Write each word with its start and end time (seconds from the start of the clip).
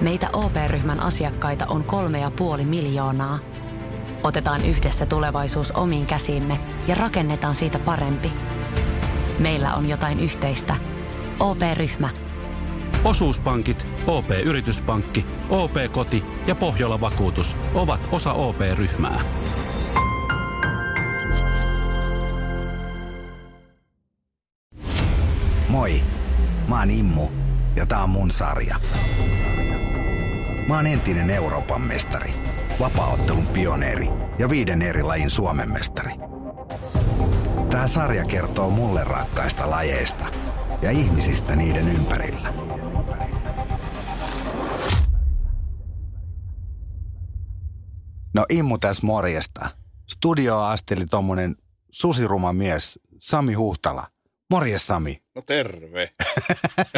Meitä 0.00 0.30
OP-ryhmän 0.32 1.00
asiakkaita 1.00 1.66
on 1.66 1.84
kolme 1.84 2.20
ja 2.20 2.30
puoli 2.30 2.64
miljoonaa. 2.64 3.38
Otetaan 4.22 4.64
yhdessä 4.64 5.06
tulevaisuus 5.06 5.70
omiin 5.70 6.06
käsiimme 6.06 6.60
ja 6.86 6.94
rakennetaan 6.94 7.54
siitä 7.54 7.78
parempi. 7.78 8.32
Meillä 9.38 9.74
on 9.74 9.88
jotain 9.88 10.20
yhteistä. 10.20 10.76
OP-ryhmä. 11.40 12.08
Osuuspankit, 13.04 13.86
OP-yrityspankki, 14.06 15.26
OP-koti 15.50 16.24
ja 16.46 16.54
Pohjola 16.54 17.00
Vakuutus 17.00 17.56
ovat 17.74 18.00
osa 18.12 18.32
OP-ryhmää. 18.32 19.20
Moi, 25.68 26.02
mä 26.68 26.78
oon 26.78 26.90
Immu 26.90 27.28
ja 27.76 27.86
tää 27.86 28.02
on 28.02 28.10
mun 28.10 28.30
sarja. 28.30 28.76
Mä 30.68 30.76
oon 30.76 30.86
entinen 30.86 31.30
Euroopan 31.30 31.80
mestari, 31.80 32.34
vapaaottelun 32.80 33.46
pioneeri 33.46 34.08
ja 34.38 34.48
viiden 34.48 34.82
eri 34.82 35.02
lajin 35.02 35.30
Suomen 35.30 35.72
mestari. 35.72 36.12
Tää 37.70 37.88
sarja 37.88 38.24
kertoo 38.24 38.70
mulle 38.70 39.04
rakkaista 39.04 39.70
lajeista 39.70 40.24
ja 40.82 40.90
ihmisistä 40.90 41.56
niiden 41.56 41.88
ympärillä. 41.88 42.54
No 48.34 48.46
Immu 48.48 48.78
tässä 48.78 49.06
morjesta. 49.06 49.70
Studio 50.08 50.58
asteli 50.58 51.06
tommonen 51.06 51.56
susiruma 51.90 52.52
mies 52.52 52.98
Sami 53.18 53.54
Huhtala. 53.54 54.06
Morjes 54.50 54.86
Sami. 54.86 55.22
No 55.34 55.42
terve. 55.42 56.10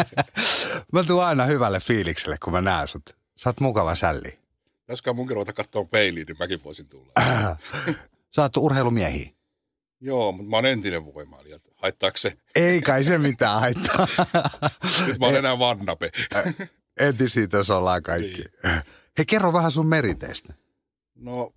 Mä 0.92 1.04
tuun 1.04 1.24
aina 1.24 1.44
hyvälle 1.44 1.80
fiilikselle, 1.80 2.36
kun 2.44 2.52
mä 2.52 2.60
näen 2.60 2.88
sut. 2.88 3.19
Sä 3.42 3.48
oot 3.48 3.60
mukava 3.60 3.94
sälli. 3.94 4.38
Pitäisikö 4.80 5.12
munkin 5.12 5.34
ruveta 5.34 5.52
katsoa 5.52 5.84
peiliin, 5.84 6.26
niin 6.26 6.36
mäkin 6.38 6.64
voisin 6.64 6.88
tulla. 6.88 7.12
Sä 8.34 8.42
oot 8.42 8.56
urheilumiehi. 8.56 9.34
Joo, 10.00 10.32
mutta 10.32 10.50
mä 10.50 10.56
oon 10.56 10.66
entinen 10.66 11.14
voimailija. 11.14 11.58
Haittaako 11.76 12.16
se? 12.16 12.32
Ei 12.54 12.80
kai 12.80 13.04
se 13.04 13.18
mitään 13.18 13.60
haittaa. 13.60 14.06
Nyt 15.06 15.18
mä 15.18 15.26
oon 15.26 15.36
enää 15.36 15.58
vannape. 15.58 16.10
Entisiä 17.00 17.46
tässä 17.46 17.76
ollaan 17.76 18.02
kaikki. 18.02 18.44
Hei, 19.18 19.26
kerro 19.26 19.52
vähän 19.52 19.72
sun 19.72 19.86
meriteistä. 19.86 20.54
No, 21.14 21.54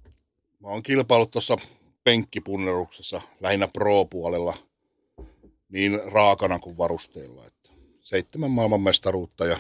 mä 0.60 0.68
oon 0.68 0.84
kilpailut 0.84 1.32
tuossa 1.32 1.58
penkkipunneruksessa, 2.04 3.22
lähinnä 3.40 3.68
pro-puolella, 3.68 4.58
niin 5.70 6.02
raakana 6.12 6.60
kuin 6.60 6.78
varusteilla. 6.78 7.46
Että 7.46 7.70
seitsemän 8.02 8.52
maailmanmestaruutta 8.52 9.46
ja 9.46 9.60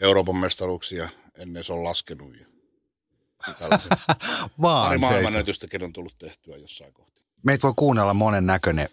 Euroopan 0.00 0.36
mestaruuksia 0.36 1.08
ennen 1.38 1.64
se 1.64 1.72
on 1.72 1.84
laskenut. 1.84 2.36
Ja 2.36 2.46
Vaan 4.62 5.00
maailmanennätystäkin 5.00 5.84
on 5.84 5.92
tullut 5.92 6.18
tehtyä 6.18 6.56
jossain 6.56 6.92
kohti. 6.92 7.22
Meitä 7.42 7.62
voi 7.62 7.72
kuunnella 7.76 8.14
monen 8.14 8.46
näköinen 8.46 8.88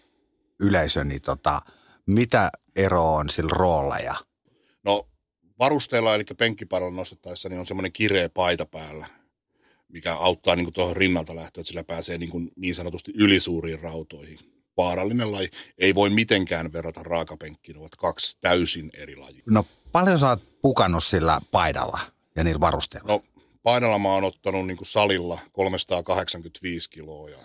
yleisö, 0.59 1.03
niin 1.03 1.21
tota, 1.21 1.61
mitä 2.05 2.49
ero 2.75 3.13
on 3.13 3.29
sillä 3.29 3.51
roolla 3.53 3.97
ja 3.97 4.15
No 4.83 5.07
varusteilla, 5.59 6.15
eli 6.15 6.23
penkkipaidalla 6.37 6.95
nostettaessa, 6.95 7.49
niin 7.49 7.59
on 7.59 7.65
semmoinen 7.65 7.91
kireä 7.91 8.29
paita 8.29 8.65
päällä, 8.65 9.07
mikä 9.87 10.13
auttaa 10.13 10.55
niin 10.55 10.73
tuohon 10.73 10.97
rinnalta 10.97 11.35
lähtöä, 11.35 11.61
että 11.61 11.67
sillä 11.67 11.83
pääsee 11.83 12.17
niin, 12.17 12.29
kuin 12.29 12.51
niin 12.55 12.75
sanotusti 12.75 13.11
ylisuuriin 13.15 13.79
rautoihin. 13.79 14.39
Vaarallinen 14.77 15.31
laji. 15.31 15.49
Ei 15.77 15.95
voi 15.95 16.09
mitenkään 16.09 16.73
verrata 16.73 17.03
raakapenkkiin, 17.03 17.77
ovat 17.77 17.95
kaksi 17.95 18.37
täysin 18.41 18.89
eri 18.93 19.15
lajia. 19.15 19.43
No 19.45 19.65
paljon 19.95 20.19
sä 20.19 20.29
oot 20.29 20.61
pukannut 20.61 21.03
sillä 21.03 21.39
paidalla 21.51 21.99
ja 22.35 22.43
niillä 22.43 22.59
varusteilla? 22.59 23.07
No 23.07 23.23
painalla 23.63 23.99
mä 23.99 24.13
oon 24.13 24.23
ottanut 24.23 24.67
niin 24.67 24.77
salilla 24.83 25.39
385 25.51 26.89
kiloa 26.89 27.29
ja 27.29 27.37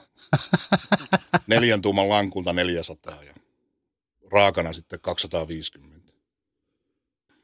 neljän 1.47 1.83
tuuman 1.83 2.09
lankulta 2.09 2.53
400 2.53 3.25
ja 3.25 3.35
raakana 4.33 4.73
sitten 4.73 5.01
250. 5.01 6.13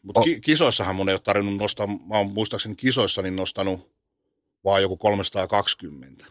Mutta 0.02 0.20
O- 0.20 0.24
ki- 0.24 0.40
kisoissahan 0.40 0.96
mun 0.96 1.08
ei 1.08 1.14
ole 1.14 1.20
tarvinnut 1.20 1.56
nostaa, 1.56 1.86
mä 1.86 2.16
oon 2.16 2.32
muistaakseni 2.32 2.76
kisoissa 2.76 3.22
niin 3.22 3.36
nostanut 3.36 3.92
vaan 4.64 4.82
joku 4.82 4.96
320. 4.96 6.24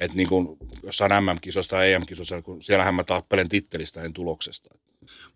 Että 0.00 0.16
niin 0.16 0.28
kuin 0.28 0.56
jossain 0.82 1.24
MM-kisoissa 1.24 1.70
tai 1.70 1.92
EM-kisoissa, 1.92 2.42
kun 2.42 2.62
siellähän 2.62 2.94
mä 2.94 3.04
tappelen 3.04 3.48
tittelistä 3.48 4.02
en 4.02 4.12
tuloksesta. 4.12 4.81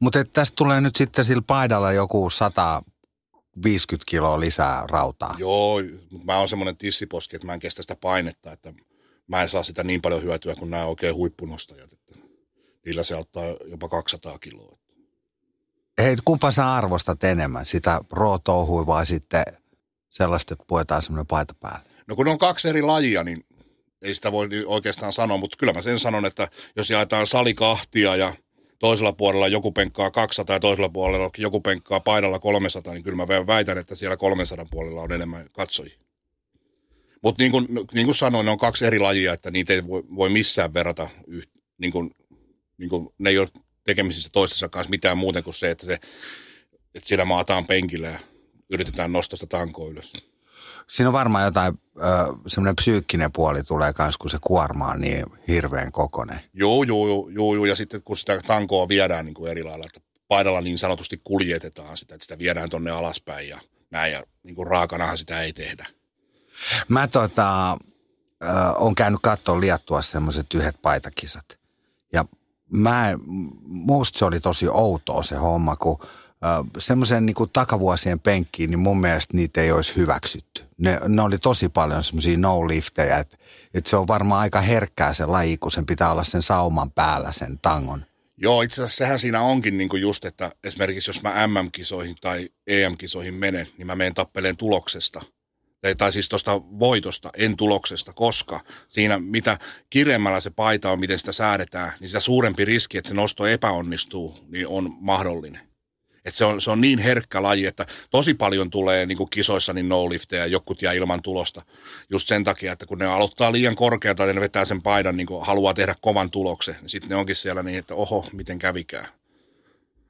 Mutta 0.01 0.25
tästä 0.25 0.57
tulee 0.57 0.81
nyt 0.81 0.97
sitten 0.97 1.25
sillä 1.25 1.43
paidalla 1.47 1.93
joku 1.93 2.31
150 2.31 4.11
kiloa 4.11 4.41
lisää 4.41 4.85
rautaa. 4.91 5.35
Joo, 5.39 5.81
mutta 6.11 6.27
mä 6.27 6.39
oon 6.39 6.49
semmoinen 6.49 6.77
tissiposki, 6.77 7.37
että 7.37 7.47
mä 7.47 7.55
en 7.55 7.61
kestä 7.61 7.83
sitä 7.83 7.97
painetta, 7.97 8.53
että 8.53 8.73
mä 9.27 9.43
en 9.43 9.49
saa 9.49 9.63
sitä 9.63 9.85
niin 9.85 10.03
paljon 10.03 10.23
hyötyä 10.23 10.55
kuin 10.55 10.71
nämä 10.71 10.85
oikein 10.85 11.15
huippunostajat. 11.15 11.93
Että 11.93 12.15
niillä 12.87 13.03
se 13.03 13.17
ottaa 13.17 13.45
jopa 13.67 13.89
200 13.89 14.39
kiloa. 14.39 14.79
Hei, 15.99 16.17
kumpa 16.25 16.51
sä 16.51 16.75
arvostat 16.75 17.25
enemmän? 17.25 17.67
Sitä 17.67 18.01
rootouhui 18.11 18.87
vai 18.87 19.07
sitten 19.07 19.45
sellaista, 20.11 20.55
että 20.55 20.65
puetaan 20.69 21.03
semmoinen 21.03 21.27
paita 21.27 21.55
päälle? 21.61 21.91
No 22.09 22.17
kun 22.17 22.29
on 22.29 22.39
kaksi 22.39 22.69
eri 22.69 22.83
lajia, 22.83 23.25
niin 23.25 23.45
ei 24.03 24.15
sitä 24.15 24.33
voi 24.33 24.49
oikeastaan 24.67 25.13
sanoa, 25.13 25.37
mutta 25.37 25.57
kyllä 25.57 25.73
mä 25.73 25.83
sen 25.83 25.99
sanon, 25.99 26.27
että 26.27 26.49
jos 26.77 26.91
jaetaan 26.91 27.27
sali 27.27 27.55
kahtia 27.55 28.17
ja 28.17 28.35
toisella 28.79 29.13
puolella 29.13 29.49
joku 29.49 29.73
penkkaa 29.73 30.11
200 30.11 30.57
ja 30.57 30.61
toisella 30.61 30.89
puolella 30.89 31.31
joku 31.39 31.61
penkkaa 31.61 32.01
paidalla 32.01 32.39
300, 32.39 32.93
niin 32.93 33.03
kyllä 33.03 33.17
mä 33.17 33.47
väitän, 33.47 33.79
että 33.79 33.95
siellä 33.95 34.17
300 34.17 34.67
puolella 34.71 35.03
on 35.03 35.13
enemmän 35.13 35.49
katsojia. 35.53 35.99
Mutta 37.23 37.43
niin 37.43 37.51
kuin, 37.53 37.67
niin 37.95 38.07
kuin 38.07 38.15
sanoin, 38.15 38.45
ne 38.45 38.51
on 38.51 38.59
kaksi 38.59 38.87
eri 38.87 38.99
lajia, 38.99 39.33
että 39.33 39.51
niitä 39.51 39.73
ei 39.73 39.87
voi, 39.87 40.03
voi 40.17 40.29
missään 40.29 40.75
verrata. 40.75 41.09
Yht, 41.27 41.51
niin 41.79 41.93
kuin, 41.93 42.11
niin 42.79 42.91
kuin, 42.91 43.09
ne 43.19 43.31
ei 43.31 43.39
ole 43.39 43.49
tekemisissä 43.85 44.31
toistensa 44.33 44.69
kanssa 44.69 44.91
mitään 44.91 45.19
muuten 45.19 45.45
kuin 45.45 45.55
se, 45.55 45.71
että, 45.71 45.87
se, 45.87 45.95
että 46.95 47.09
siellä 47.09 47.25
maataan 47.25 47.67
penkillä 47.67 48.09
ja 48.09 48.19
yritetään 48.71 49.13
nostaa 49.13 49.37
sitä 49.37 49.59
tankoa 49.59 49.91
ylös. 49.91 50.36
Siinä 50.91 51.09
on 51.09 51.13
varmaan 51.13 51.45
jotain, 51.45 51.79
semmoinen 52.47 52.77
psyykkinen 52.77 53.33
puoli 53.33 53.63
tulee 53.63 53.93
myös, 53.99 54.17
kun 54.17 54.31
se 54.31 54.39
kuorma 54.41 54.87
on 54.87 55.01
niin 55.01 55.27
hirveän 55.49 55.93
kokonen. 55.93 56.41
Joo, 56.53 56.83
joo, 56.83 57.09
joo, 57.09 57.29
joo, 57.31 57.55
joo. 57.55 57.65
Ja 57.65 57.77
sitten 57.77 58.03
kun 58.03 58.17
sitä 58.17 58.41
tankoa 58.47 58.89
viedään 58.89 59.25
niin 59.25 59.35
kuin 59.35 59.51
eri 59.51 59.63
lailla, 59.63 59.87
että 59.87 60.01
paidalla 60.29 60.61
niin 60.61 60.79
sanotusti 60.79 61.21
kuljetetaan 61.25 61.97
sitä, 61.97 62.15
että 62.15 62.25
sitä 62.25 62.39
viedään 62.39 62.71
tonne 62.71 62.91
alaspäin 62.91 63.49
ja 63.49 63.61
näin. 63.91 64.13
Ja 64.13 64.23
niin 64.43 64.55
kuin 64.55 64.67
raakanahan 64.67 65.19
sitä 65.19 65.41
ei 65.41 65.53
tehdä. 65.53 65.87
Mä 66.89 67.09
tota, 67.09 67.79
on 68.77 68.95
käynyt 68.95 69.21
katsoa 69.23 69.61
liattua 69.61 70.03
semmoiset 70.03 70.55
yhdet 70.55 70.77
paitakisat. 70.83 71.59
Ja 72.13 72.25
mä, 72.71 73.19
musta 73.65 74.19
se 74.19 74.25
oli 74.25 74.41
tosi 74.41 74.69
outoa 74.69 75.23
se 75.23 75.37
homma, 75.37 75.77
kun 75.77 75.99
ö, 76.47 76.65
semmoisen 76.79 77.27
niin 77.27 77.37
takavuosien 77.53 78.21
penkkiin, 78.21 78.71
niin 78.71 78.79
mun 78.79 79.01
mielestä 79.01 79.37
niitä 79.37 79.61
ei 79.61 79.73
olisi 79.73 79.97
hyväksytty. 79.97 80.63
Ne, 80.79 81.01
ne 81.09 81.23
oli 81.23 81.39
tosi 81.39 81.69
paljon 81.69 82.05
semmoisia 82.05 82.39
no-liftejä, 82.39 83.19
että 83.19 83.37
et 83.75 83.87
se 83.87 83.97
on 83.97 84.09
varmaan 84.09 84.41
aika 84.41 84.61
herkkää 84.61 85.13
se 85.13 85.27
laji, 85.27 85.57
kun 85.57 85.71
sen 85.71 85.87
pitää 85.87 86.13
olla 86.13 86.25
sen 86.25 86.43
sauman 86.43 86.91
päällä 86.91 87.33
sen 87.33 87.59
tangon. 87.63 88.05
Joo, 88.37 88.63
itse 88.63 88.83
asiassa 88.83 88.97
sehän 88.97 89.19
siinä 89.19 89.43
onkin 89.43 89.79
niin 89.79 89.89
kuin 89.89 90.03
just, 90.03 90.25
että 90.25 90.53
esimerkiksi 90.65 91.11
jos 91.11 91.23
mä 91.23 91.47
MM-kisoihin 91.47 92.17
tai 92.21 92.49
EM-kisoihin 92.67 93.35
menen, 93.35 93.69
niin 93.79 93.87
mä 93.87 93.97
menen 93.97 94.15
tappeleen 94.15 94.57
tuloksesta. 94.57 95.21
Tai, 95.81 95.95
tai 95.95 96.13
siis 96.13 96.29
tuosta 96.29 96.61
voitosta, 96.61 97.31
en 97.37 97.57
tuloksesta, 97.57 98.13
koska 98.13 98.61
siinä 98.89 99.19
mitä 99.19 99.59
kireemmällä 99.91 100.41
se 100.41 100.51
paita 100.51 100.91
on, 100.91 101.01
miten 101.01 101.19
sitä 101.19 101.33
säädetään, 101.33 101.93
niin 102.01 102.09
sitä 102.09 102.21
suurempi 102.21 102.65
riski, 102.65 102.99
että 102.99 103.09
se 103.09 103.15
nosto 103.15 103.47
epäonnistuu, 103.47 104.39
niin 104.49 104.69
on 104.69 104.97
mahdollinen. 105.01 105.76
Et 106.27 106.35
se, 106.35 106.45
on, 106.45 106.61
se 106.61 106.71
on 106.71 106.81
niin 106.81 106.99
herkkä 106.99 107.43
laji, 107.43 107.67
että 107.67 107.87
tosi 108.11 108.35
paljon 108.35 108.71
tulee 108.71 109.07
niin 109.07 109.19
kuin 109.19 109.31
kisoissa 109.31 109.73
niin 109.73 109.89
no-lifteja, 109.89 110.47
jokut 110.47 110.83
jää 110.83 110.93
ilman 110.93 111.23
tulosta. 111.23 111.63
Just 112.11 112.29
sen 112.29 112.45
takia, 112.45 112.73
että 112.73 112.87
kun 112.87 112.99
ne 112.99 113.07
aloittaa 113.07 113.53
liian 113.53 113.77
korkealta 113.77 114.25
ja 114.25 114.33
ne 114.33 114.41
vetää 114.41 114.65
sen 114.65 114.83
paidan, 114.83 115.17
niin 115.17 115.27
kuin 115.27 115.47
haluaa 115.47 115.75
tehdä 115.75 115.95
kovan 116.01 116.31
tuloksen, 116.31 116.77
niin 116.81 116.89
sitten 116.89 117.11
ne 117.11 117.17
onkin 117.17 117.37
siellä 117.37 117.63
niin, 117.63 117.79
että 117.79 117.95
oho, 117.95 118.27
miten 118.33 118.59
kävikään. 118.59 119.07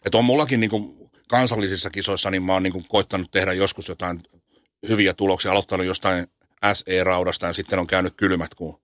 Että 0.07 0.19
on 0.19 0.25
mullakin 0.25 0.61
niin 0.61 0.71
kuin 0.71 1.11
kansallisissa 1.29 1.91
kisoissa, 1.91 2.31
niin 2.31 2.43
mä 2.43 2.53
oon 2.53 2.63
niin 2.63 2.73
kuin 2.73 2.85
koittanut 2.89 3.31
tehdä 3.31 3.53
joskus 3.53 3.89
jotain 3.89 4.23
hyviä 4.89 5.15
tuloksia, 5.15 5.51
aloittanut 5.51 5.87
jostain 5.87 6.27
SE-raudasta 6.73 7.47
ja 7.47 7.53
sitten 7.53 7.79
on 7.79 7.87
käynyt 7.87 8.15
kylmät, 8.17 8.55
kun 8.55 8.81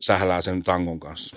sählää 0.00 0.42
sen 0.42 0.62
tangon 0.62 1.00
kanssa. 1.00 1.36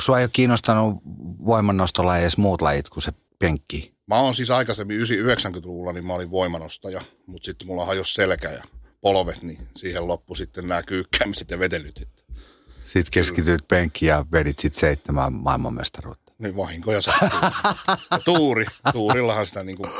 Sua 0.00 0.18
ei 0.18 0.24
ole 0.24 0.30
kiinnostanut 0.32 1.02
voimannostolla 1.46 2.18
edes 2.18 2.38
muut 2.38 2.62
lajit 2.62 2.88
kuin 2.88 3.02
se 3.02 3.12
penkki. 3.38 3.91
Mä 4.12 4.20
oon 4.20 4.34
siis 4.34 4.50
aikaisemmin 4.50 5.00
90-luvulla, 5.00 5.92
niin 5.92 6.06
mä 6.06 6.14
olin 6.14 6.30
voimanostaja, 6.30 7.00
mutta 7.26 7.46
sitten 7.46 7.66
mulla 7.66 7.84
hajos 7.84 8.14
selkä 8.14 8.50
ja 8.50 8.62
polvet, 9.00 9.42
niin 9.42 9.68
siihen 9.76 10.08
loppu 10.08 10.34
sitten 10.34 10.68
nämä 10.68 10.82
kyykkäämiset 10.82 11.50
ja 11.50 11.58
vetelyt. 11.58 12.08
Sitten 12.84 13.12
keskityt 13.12 13.68
penkkiin 13.68 14.08
ja 14.08 14.24
vedit 14.32 14.58
sitten 14.58 14.80
seitsemän 14.80 15.32
maailmanmestaruutta. 15.32 16.32
niin 16.38 16.56
vahinkoja 16.56 17.02
sattuu. 17.02 17.38
ja 18.10 18.18
tuuri, 18.24 18.66
tuurillahan 18.92 19.46
sitä 19.46 19.64
niin 19.64 19.76
kuin 19.76 19.90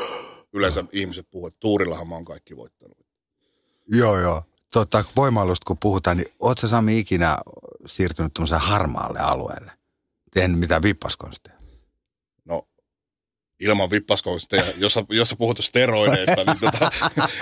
yleensä 0.53 0.83
ihmiset 0.91 1.27
puhuu, 1.31 1.47
että 1.47 1.59
tuurillahan 1.59 2.07
mä 2.07 2.15
oon 2.15 2.25
kaikki 2.25 2.57
voittanut. 2.57 2.97
Joo, 3.87 4.19
joo. 4.19 4.43
Tota, 4.71 5.03
voimailusta 5.15 5.65
kun 5.67 5.77
puhutaan, 5.77 6.17
niin 6.17 6.33
oot 6.39 6.59
sä 6.59 6.67
Sami 6.67 6.99
ikinä 6.99 7.37
siirtynyt 7.85 8.33
tuommoiselle 8.33 8.63
harmaalle 8.63 9.19
alueelle? 9.19 9.71
Tehnyt 10.33 10.59
mitään 10.59 10.81
vippaskonsteja? 10.81 11.55
No, 12.45 12.67
ilman 13.63 13.89
vippaskonsteja, 13.89 14.65
jos, 14.77 14.99
jos 15.09 15.29
sä 15.29 15.35
puhut 15.35 15.59
steroideista, 15.59 16.43
niin, 16.43 16.59
tota, 16.59 16.91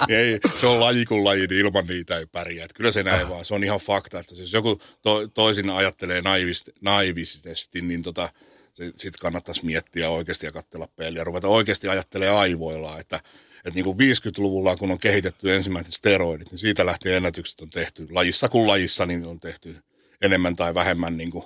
niin 0.08 0.20
ei, 0.20 0.40
se 0.60 0.68
on 0.68 0.80
laji 0.80 1.06
kuin 1.06 1.24
laji, 1.24 1.48
niin 1.48 1.60
ilman 1.60 1.86
niitä 1.86 2.18
ei 2.18 2.26
pärjää. 2.26 2.66
Että 2.66 2.78
kyllä 2.78 2.92
se 2.92 3.04
näin 3.04 3.30
vaan, 3.30 3.46
se 3.46 3.54
on 3.54 3.64
ihan 3.64 3.80
fakta, 3.80 4.20
että 4.20 4.36
siis 4.36 4.54
joku 4.54 4.82
to, 5.02 5.28
toisin 5.28 5.70
ajattelee 5.70 6.22
naivisesti, 6.22 6.72
naivisesti 6.82 7.82
niin 7.82 8.04
tota, 8.04 8.30
sitten 8.74 9.22
kannattaisi 9.22 9.66
miettiä 9.66 10.10
oikeasti 10.10 10.46
ja 10.46 10.52
katsella 10.52 10.88
peliä, 10.96 11.24
ruveta 11.24 11.48
oikeasti 11.48 11.88
ajattelemaan 11.88 12.40
aivoillaan, 12.40 13.00
että 13.00 13.20
että 13.66 13.76
niin 13.76 13.86
kuin 13.86 13.98
50-luvulla, 13.98 14.76
kun 14.76 14.92
on 14.92 15.00
kehitetty 15.00 15.56
ensimmäiset 15.56 15.94
steroidit, 15.94 16.52
niin 16.52 16.60
siitä 16.60 16.86
lähtien 16.86 17.16
ennätykset 17.16 17.62
on 17.62 17.70
tehty 17.70 18.08
lajissa 18.12 18.50
kuin 18.50 18.68
lajissa, 18.68 19.06
niin 19.06 19.26
on 19.26 19.40
tehty 19.40 19.76
enemmän 20.22 20.56
tai 20.56 20.74
vähemmän 20.74 21.18
niin 21.18 21.32
kuin 21.32 21.46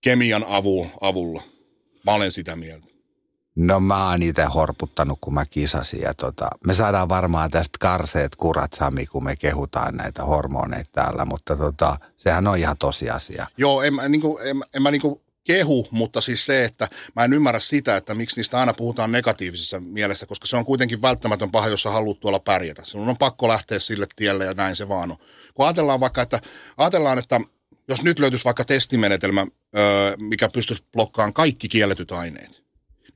kemian 0.00 0.44
avulla. 1.00 1.42
Mä 2.04 2.14
olen 2.14 2.32
sitä 2.32 2.56
mieltä. 2.56 2.86
No 3.60 3.80
mä 3.80 4.10
oon 4.10 4.22
itse 4.22 4.44
horputtanut, 4.44 5.18
kun 5.20 5.34
mä 5.34 5.44
kisasin. 5.44 6.00
Ja 6.00 6.14
tota, 6.14 6.48
me 6.66 6.74
saadaan 6.74 7.08
varmaan 7.08 7.50
tästä 7.50 7.78
karseet 7.80 8.36
kurat, 8.36 8.72
Sami, 8.72 9.06
kun 9.06 9.24
me 9.24 9.36
kehutaan 9.36 9.96
näitä 9.96 10.24
hormoneita 10.24 10.90
täällä, 10.92 11.24
mutta 11.24 11.56
tota, 11.56 11.96
sehän 12.16 12.46
on 12.46 12.58
ihan 12.58 12.76
tosiasia. 12.78 13.46
Joo, 13.56 13.82
en 13.82 13.94
niin 14.08 14.20
kuin, 14.20 14.46
en, 14.46 14.64
en 14.74 14.82
mä 14.82 14.90
niin 14.90 15.00
kuin 15.00 15.20
kehu, 15.44 15.88
mutta 15.90 16.20
siis 16.20 16.46
se, 16.46 16.64
että 16.64 16.88
mä 17.16 17.24
en 17.24 17.32
ymmärrä 17.32 17.60
sitä, 17.60 17.96
että 17.96 18.14
miksi 18.14 18.36
niistä 18.36 18.60
aina 18.60 18.74
puhutaan 18.74 19.12
negatiivisessa 19.12 19.80
mielessä, 19.80 20.26
koska 20.26 20.46
se 20.46 20.56
on 20.56 20.64
kuitenkin 20.64 21.02
välttämätön 21.02 21.50
paha, 21.50 21.68
jos 21.68 21.82
sä 21.82 21.90
haluat 21.90 22.20
tuolla 22.20 22.38
pärjätä. 22.38 22.84
Sinun 22.84 23.08
on 23.08 23.16
pakko 23.16 23.48
lähteä 23.48 23.78
sille 23.78 24.06
tielle 24.16 24.44
ja 24.44 24.54
näin 24.54 24.76
se 24.76 24.88
vaan 24.88 25.10
on. 25.10 25.16
Kun 25.54 25.66
ajatellaan 25.66 26.00
vaikka, 26.00 26.22
että, 26.22 26.40
ajatellaan, 26.76 27.18
että 27.18 27.40
jos 27.88 28.02
nyt 28.02 28.18
löytyisi 28.18 28.44
vaikka 28.44 28.64
testimenetelmä, 28.64 29.46
mikä 30.18 30.48
pystyisi 30.48 30.84
blokkaamaan 30.92 31.32
kaikki 31.32 31.68
kielletyt 31.68 32.12
aineet. 32.12 32.67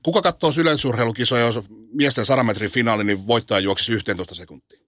Kuka 0.03 0.23
katsoo 0.23 0.53
yleisurheilukisoja, 0.59 1.47
jos 1.47 1.61
miesten 1.93 2.27
100 2.27 2.45
metrin 2.45 2.71
finaali, 2.71 3.05
niin 3.05 3.27
voittaja 3.27 3.61
juoksisi 3.61 3.93
11 3.93 4.35
sekuntia. 4.35 4.81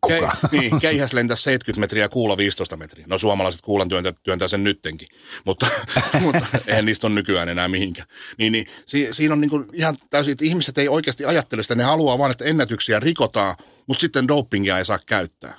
Kuka? 0.00 0.36
Ke, 0.40 0.48
niin, 0.58 0.80
keihäs 0.80 1.12
lentää 1.12 1.36
70 1.36 1.80
metriä 1.80 2.04
ja 2.04 2.08
kuulla 2.08 2.36
15 2.36 2.76
metriä. 2.76 3.06
No 3.08 3.18
suomalaiset 3.18 3.60
kuulan 3.60 3.88
työntää, 3.88 4.12
työntää 4.22 4.48
sen 4.48 4.64
nyttenkin, 4.64 5.08
mutta, 5.44 5.66
mutta 6.22 6.46
eihän 6.66 6.86
niistä 6.86 7.06
ole 7.06 7.14
nykyään 7.14 7.48
enää 7.48 7.68
mihinkään. 7.68 8.08
Niin, 8.38 8.52
niin 8.52 8.66
si, 8.86 9.08
siinä 9.10 9.34
on 9.34 9.40
niin 9.40 9.66
ihan 9.72 9.96
täysin, 10.10 10.32
että 10.32 10.44
ihmiset 10.44 10.78
ei 10.78 10.88
oikeasti 10.88 11.24
ajattele 11.24 11.62
sitä, 11.62 11.74
ne 11.74 11.84
haluaa 11.84 12.18
vaan, 12.18 12.30
että 12.30 12.44
ennätyksiä 12.44 13.00
rikotaan, 13.00 13.56
mutta 13.86 14.00
sitten 14.00 14.28
dopingia 14.28 14.78
ei 14.78 14.84
saa 14.84 14.98
käyttää. 15.06 15.54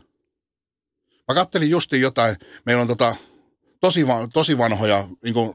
Mä 1.27 1.35
kattelin 1.35 1.69
justiin 1.69 2.01
jotain, 2.01 2.35
meillä 2.65 2.81
on 2.81 2.87
tota, 2.87 3.15
tosi, 3.81 4.05
tosi 4.33 4.57
vanhoja 4.57 5.07
niin 5.23 5.33
kuin, 5.33 5.53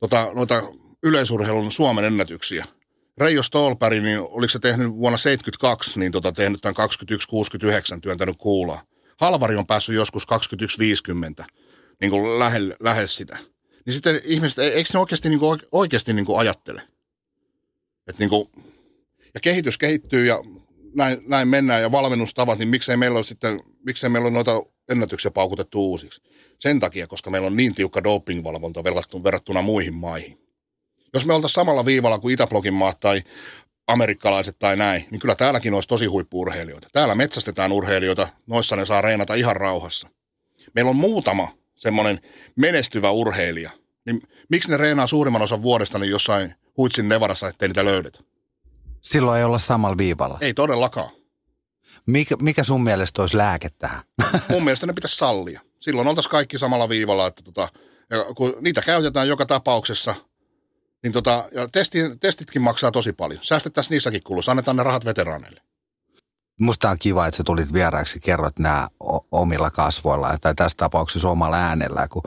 tota, 0.00 0.30
noita 0.34 0.62
yleisurheilun 1.06 1.72
Suomen 1.72 2.04
ennätyksiä– 2.04 2.64
Reijo 3.18 3.42
Stolberg, 3.42 4.02
niin 4.02 4.20
oliko 4.20 4.48
se 4.48 4.58
tehnyt 4.58 4.92
vuonna 4.92 5.16
72, 5.16 6.00
niin 6.00 6.12
tota, 6.12 6.32
tehnyt 6.32 6.60
tämän 6.60 6.74
2169 6.74 8.00
työntänyt 8.00 8.36
kuulaa. 8.38 8.82
Halvari 9.16 9.56
on 9.56 9.66
päässyt 9.66 9.94
joskus 9.94 10.26
2150, 10.26 11.44
niin 12.00 12.10
kuin 12.10 12.38
lähelle, 12.38 12.76
lähelle 12.80 13.08
sitä. 13.08 13.38
Niin 13.86 13.94
sitten 13.94 14.20
ihmiset, 14.24 14.58
eikö 14.58 14.90
ne 14.92 15.00
oikeasti, 15.00 15.28
niin 15.28 15.38
kuin, 15.38 15.60
oikeasti 15.72 16.12
niin 16.12 16.26
kuin 16.26 16.38
ajattele? 16.38 16.82
Et 18.08 18.18
niin 18.18 18.30
kuin, 18.30 18.44
ja 19.34 19.40
kehitys 19.40 19.78
kehittyy 19.78 20.26
ja 20.26 20.38
näin, 20.94 21.22
näin 21.26 21.48
mennään 21.48 21.82
ja 21.82 21.92
valmennustavat, 21.92 22.58
niin 22.58 22.68
miksei 22.68 22.96
meillä 22.96 23.16
ole 23.16 23.24
sitten, 23.24 23.60
miksei 23.86 24.10
meillä 24.10 24.26
ole 24.26 24.34
noita 24.34 24.62
ennätyksiä 24.88 25.30
paukutettu 25.30 25.90
uusiksi? 25.90 26.22
Sen 26.60 26.80
takia, 26.80 27.06
koska 27.06 27.30
meillä 27.30 27.46
on 27.46 27.56
niin 27.56 27.74
tiukka 27.74 28.04
dopingvalvonta 28.04 28.84
verrattuna 29.24 29.62
muihin 29.62 29.94
maihin. 29.94 30.45
Jos 31.16 31.26
me 31.26 31.34
oltaisiin 31.34 31.54
samalla 31.54 31.84
viivalla 31.84 32.18
kuin 32.18 32.34
Itäblogin 32.34 32.74
maat 32.74 33.00
tai 33.00 33.22
amerikkalaiset 33.86 34.58
tai 34.58 34.76
näin, 34.76 35.06
niin 35.10 35.18
kyllä 35.18 35.34
täälläkin 35.34 35.74
olisi 35.74 35.88
tosi 35.88 36.06
huippuurheilijoita. 36.06 36.88
Täällä 36.92 37.14
metsästetään 37.14 37.72
urheilijoita, 37.72 38.28
noissa 38.46 38.76
ne 38.76 38.86
saa 38.86 39.00
reenata 39.00 39.34
ihan 39.34 39.56
rauhassa. 39.56 40.08
Meillä 40.74 40.88
on 40.88 40.96
muutama 40.96 41.48
semmoinen 41.74 42.20
menestyvä 42.56 43.10
urheilija. 43.10 43.70
Niin 44.06 44.22
miksi 44.48 44.70
ne 44.70 44.76
reenaa 44.76 45.06
suurimman 45.06 45.42
osan 45.42 45.62
vuodesta 45.62 45.98
niin 45.98 46.10
jossain 46.10 46.54
huitsin 46.76 47.08
Nevarassa, 47.08 47.48
ettei 47.48 47.68
niitä 47.68 47.84
löydetä? 47.84 48.20
Silloin 49.00 49.38
ei 49.38 49.44
olla 49.44 49.58
samalla 49.58 49.98
viivalla. 49.98 50.38
Ei 50.40 50.54
todellakaan. 50.54 51.08
Mikä, 52.06 52.36
mikä 52.40 52.64
sun 52.64 52.84
mielestä 52.84 53.22
olisi 53.22 53.36
lääke 53.36 53.68
tähän? 53.78 54.02
Mun 54.50 54.64
mielestä 54.64 54.86
ne 54.86 54.92
pitäisi 54.92 55.16
sallia. 55.16 55.60
Silloin 55.80 56.08
oltaisiin 56.08 56.30
kaikki 56.30 56.58
samalla 56.58 56.88
viivalla, 56.88 57.26
että 57.26 57.42
tota, 57.42 57.68
ja 58.10 58.24
kun 58.34 58.56
niitä 58.60 58.82
käytetään 58.82 59.28
joka 59.28 59.46
tapauksessa– 59.46 60.14
niin 61.06 61.12
tota, 61.12 61.44
ja 61.52 61.68
testi, 61.68 61.98
testitkin 62.20 62.62
maksaa 62.62 62.92
tosi 62.92 63.12
paljon. 63.12 63.40
Säästettäisiin 63.42 63.94
niissäkin 63.94 64.22
kuluissa, 64.22 64.52
annetaan 64.52 64.76
ne 64.76 64.82
rahat 64.82 65.04
veteraaneille. 65.04 65.60
Musta 66.60 66.90
on 66.90 66.98
kiva, 66.98 67.26
että 67.26 67.36
sä 67.36 67.44
tulit 67.44 67.72
vieraaksi, 67.72 68.20
kerrot 68.20 68.58
nämä 68.58 68.88
omilla 69.32 69.70
kasvoilla, 69.70 70.38
tai 70.40 70.54
tässä 70.54 70.76
tapauksessa 70.76 71.28
omalla 71.28 71.56
äänellä, 71.56 72.08
kun 72.08 72.22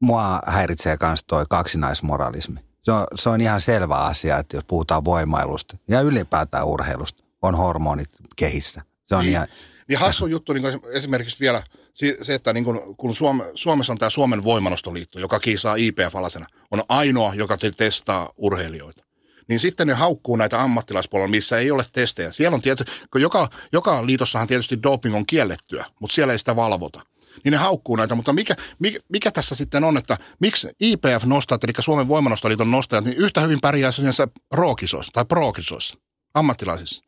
mua 0.00 0.40
häiritsee 0.46 0.96
myös 1.02 1.24
toi 1.24 1.44
kaksinaismoralismi. 1.50 2.60
Se 2.82 2.92
on, 2.92 3.06
se 3.14 3.30
on 3.30 3.40
ihan 3.40 3.60
selvä 3.60 3.96
asia, 3.96 4.38
että 4.38 4.56
jos 4.56 4.64
puhutaan 4.64 5.04
voimailusta 5.04 5.76
ja 5.88 6.00
ylipäätään 6.00 6.66
urheilusta, 6.66 7.24
on 7.42 7.54
hormonit 7.54 8.10
kehissä. 8.36 8.82
Se 9.06 9.14
on 9.14 9.20
niin, 9.20 9.32
ihan... 9.32 9.48
Niin 9.88 9.98
hassu 9.98 10.26
juttu, 10.26 10.52
niin 10.52 10.80
esimerkiksi 10.92 11.40
vielä– 11.40 11.62
se, 11.94 12.34
että 12.34 12.52
niin 12.52 12.64
kun, 12.64 12.96
kun 12.96 13.14
Suome, 13.14 13.44
Suomessa 13.54 13.92
on 13.92 13.98
tämä 13.98 14.10
Suomen 14.10 14.44
voimanostoliitto, 14.44 15.18
joka 15.18 15.40
kiisaa 15.40 15.76
IPF-alasena, 15.76 16.46
on 16.70 16.82
ainoa, 16.88 17.34
joka 17.34 17.58
testaa 17.76 18.30
urheilijoita. 18.36 19.04
Niin 19.48 19.60
sitten 19.60 19.86
ne 19.86 19.92
haukkuu 19.92 20.36
näitä 20.36 20.62
ammattilaispuolella, 20.62 21.30
missä 21.30 21.58
ei 21.58 21.70
ole 21.70 21.84
testejä. 21.92 22.30
Siellä 22.30 22.54
on 22.54 22.62
tietysti, 22.62 22.92
kun 23.10 23.20
joka, 23.20 23.48
joka 23.72 24.06
liitossahan 24.06 24.48
tietysti 24.48 24.82
doping 24.82 25.16
on 25.16 25.26
kiellettyä, 25.26 25.84
mutta 26.00 26.14
siellä 26.14 26.32
ei 26.32 26.38
sitä 26.38 26.56
valvota. 26.56 27.00
Niin 27.44 27.52
ne 27.52 27.58
haukkuu 27.58 27.96
näitä, 27.96 28.14
mutta 28.14 28.32
mikä, 28.32 28.54
mikä, 28.78 28.98
mikä 29.08 29.30
tässä 29.30 29.54
sitten 29.54 29.84
on, 29.84 29.96
että 29.96 30.18
miksi 30.40 30.68
IPF 30.80 31.24
nostaa, 31.24 31.58
eli 31.62 31.72
Suomen 31.78 32.08
voimanostoliiton 32.08 32.70
nostajat, 32.70 33.04
niin 33.04 33.16
yhtä 33.16 33.40
hyvin 33.40 33.60
pärjää 33.60 33.92
sinänsä 33.92 34.28
rookisoissa 34.52 35.12
tai 35.12 35.24
prookisoissa, 35.24 35.98
ammattilaisissa. 36.34 37.04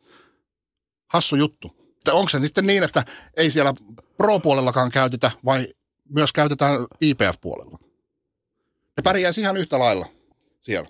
Hassu 1.13 1.37
juttu. 1.37 1.71
Onko 2.13 2.29
se 2.29 2.41
sitten 2.41 2.67
niin, 2.67 2.83
että 2.83 3.05
ei 3.37 3.51
siellä 3.51 3.75
Pro-puolellakaan 4.17 4.91
käytetä 4.91 5.31
vai 5.45 5.69
myös 6.09 6.33
käytetään 6.33 6.87
IPF-puolella? 7.01 7.79
Ne 8.97 9.03
pärjää 9.05 9.33
ihan 9.39 9.57
yhtä 9.57 9.79
lailla 9.79 10.07
siellä. 10.61 10.89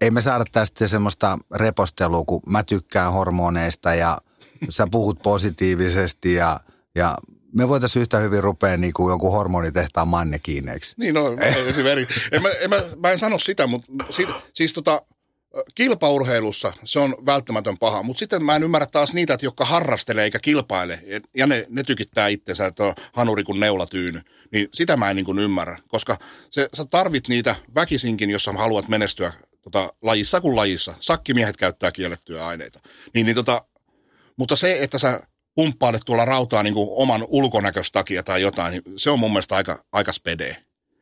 Ei 0.00 0.10
me 0.10 0.20
saada 0.20 0.44
tästä 0.52 0.88
semmoista 0.88 1.38
repostelua, 1.54 2.24
kun 2.24 2.42
mä 2.46 2.62
tykkään 2.62 3.12
hormoneista 3.12 3.94
ja 3.94 4.18
sä 4.68 4.86
puhut 4.90 5.22
positiivisesti 5.22 6.34
ja, 6.34 6.60
ja 6.94 7.18
me 7.52 7.68
voitaisiin 7.68 8.00
yhtä 8.00 8.18
hyvin 8.18 8.42
rupea 8.42 8.76
niin 8.76 8.92
kuin 8.92 9.10
jonkun 9.10 9.32
hormonitehtaan 9.32 10.08
mannekiineiksi. 10.08 10.94
Niin, 10.98 11.14
no 11.14 11.36
esimerkiksi. 11.68 12.20
En 12.32 12.42
mä, 12.42 12.48
en, 12.48 12.70
mä, 12.70 12.76
mä 12.96 13.10
en 13.10 13.18
sano 13.18 13.38
sitä, 13.38 13.66
mutta 13.66 13.92
si, 14.10 14.28
siis 14.52 14.72
tota, 14.72 15.02
kilpaurheilussa 15.74 16.72
se 16.84 16.98
on 16.98 17.14
välttämätön 17.26 17.78
paha, 17.78 18.02
mutta 18.02 18.18
sitten 18.18 18.44
mä 18.44 18.56
en 18.56 18.62
ymmärrä 18.62 18.86
taas 18.92 19.14
niitä, 19.14 19.34
että 19.34 19.46
jotka 19.46 19.64
harrastelee 19.64 20.24
eikä 20.24 20.38
kilpaile, 20.38 21.00
ja 21.34 21.46
ne, 21.46 21.66
ne 21.68 21.82
tykittää 21.82 22.28
itsensä, 22.28 22.66
että 22.66 22.84
on 22.84 22.94
hanuri 23.12 23.44
kuin 23.44 23.60
neulatyyny. 23.60 24.20
Niin 24.52 24.68
sitä 24.74 24.96
mä 24.96 25.10
en 25.10 25.16
niin 25.16 25.26
kuin 25.26 25.38
ymmärrä, 25.38 25.78
koska 25.88 26.16
se, 26.50 26.68
sä 26.74 26.84
tarvit 26.90 27.28
niitä 27.28 27.54
väkisinkin, 27.74 28.30
jos 28.30 28.44
sä 28.44 28.52
haluat 28.52 28.88
menestyä 28.88 29.32
tota, 29.62 29.92
lajissa 30.02 30.40
kuin 30.40 30.56
lajissa. 30.56 30.94
Sakkimiehet 31.00 31.56
käyttää 31.56 31.92
kiellettyjä 31.92 32.46
aineita. 32.46 32.80
Niin, 33.14 33.26
niin 33.26 33.36
tota, 33.36 33.64
mutta 34.36 34.56
se, 34.56 34.78
että 34.82 34.98
sä 34.98 35.20
pumppailet 35.54 36.02
tuolla 36.06 36.24
rautaa 36.24 36.62
niin 36.62 36.74
kuin 36.74 36.88
oman 36.90 37.24
ulkonäköstakia 37.28 38.22
tai 38.22 38.42
jotain, 38.42 38.72
niin 38.72 38.82
se 38.96 39.10
on 39.10 39.20
mun 39.20 39.30
mielestä 39.30 39.56
aika, 39.56 39.84
aika 39.92 40.12
spedee. 40.12 40.56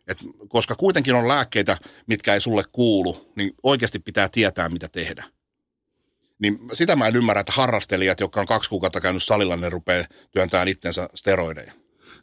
Et 0.06 0.18
koska 0.48 0.74
kuitenkin 0.74 1.14
on 1.14 1.28
lääkkeitä, 1.28 1.76
mitkä 2.06 2.34
ei 2.34 2.40
sulle 2.40 2.62
kuulu, 2.72 3.32
niin 3.36 3.54
oikeasti 3.62 3.98
pitää 3.98 4.28
tietää, 4.28 4.68
mitä 4.68 4.88
tehdä. 4.88 5.24
Niin 6.38 6.58
sitä 6.72 6.96
mä 6.96 7.06
en 7.06 7.16
ymmärrä, 7.16 7.40
että 7.40 7.52
harrastelijat, 7.52 8.20
jotka 8.20 8.40
on 8.40 8.46
kaksi 8.46 8.70
kuukautta 8.70 9.00
käynyt 9.00 9.22
salilla, 9.22 9.56
ne 9.56 9.70
rupeaa 9.70 10.04
työntämään 10.30 10.68
itsensä 10.68 11.08
steroideja. 11.14 11.72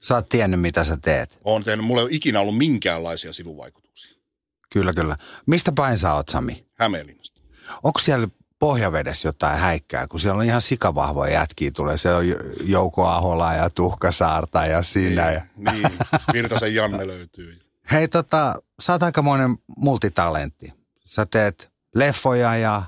Sä 0.01 0.15
oot 0.15 0.29
tiennyt, 0.29 0.61
mitä 0.61 0.83
sä 0.83 0.97
teet. 1.01 1.39
Oon 1.43 1.63
tehnyt. 1.63 1.85
Mulla 1.85 2.01
ei 2.01 2.05
ole 2.05 2.11
ikinä 2.13 2.39
ollut 2.39 2.57
minkäänlaisia 2.57 3.33
sivuvaikutuksia. 3.33 4.21
Kyllä, 4.69 4.93
kyllä. 4.93 5.15
Mistä 5.45 5.71
päin 5.71 5.99
sä 5.99 6.13
oot, 6.13 6.29
Sami? 6.29 6.65
Hämeenlinnasta. 6.73 7.41
Onko 7.83 7.99
siellä 7.99 8.27
pohjavedessä 8.59 9.27
jotain 9.27 9.59
häikkää, 9.59 10.07
kun 10.07 10.19
siellä 10.19 10.39
on 10.39 10.45
ihan 10.45 10.61
sikavahvoja 10.61 11.33
jätkiä 11.33 11.71
tulee. 11.71 11.97
Se 11.97 12.13
on 12.13 12.25
Jouko 12.65 13.07
Ahola 13.07 13.53
ja 13.53 13.69
Tuhkasaarta 13.69 14.65
ja 14.65 14.83
sinä. 14.83 15.25
Niin, 15.25 15.33
ja... 15.33 15.71
niin. 15.71 15.87
Virtasen 16.33 16.75
Janne 16.75 17.07
löytyy. 17.07 17.62
Hei 17.91 18.07
tota, 18.07 18.61
sä 18.81 18.93
oot 18.93 19.03
aikamoinen 19.03 19.57
multitalentti. 19.77 20.73
Sä 21.05 21.25
teet 21.25 21.71
leffoja 21.95 22.57
ja 22.57 22.83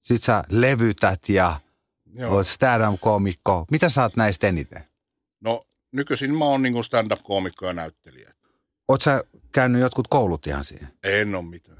sit 0.00 0.22
sä 0.22 0.44
levytät 0.48 1.28
ja 1.28 1.60
Joo. 2.14 2.34
Oot 2.34 2.46
stand-up-koomikko. 2.46 3.64
Mitä 3.70 3.88
sä 3.88 4.02
oot 4.02 4.16
näistä 4.16 4.46
eniten? 4.46 4.84
No 5.40 5.62
nykyisin 5.92 6.34
mä 6.34 6.44
oon 6.44 6.62
niin 6.62 6.84
stand-up-koomikko 6.84 7.66
ja 7.66 7.72
näyttelijä. 7.72 8.34
Oot 8.88 9.02
sä 9.02 9.24
käynyt 9.52 9.80
jotkut 9.80 10.08
koulut 10.08 10.46
ihan 10.46 10.64
siihen? 10.64 10.88
En 11.04 11.34
ole 11.34 11.44
mitään. 11.44 11.78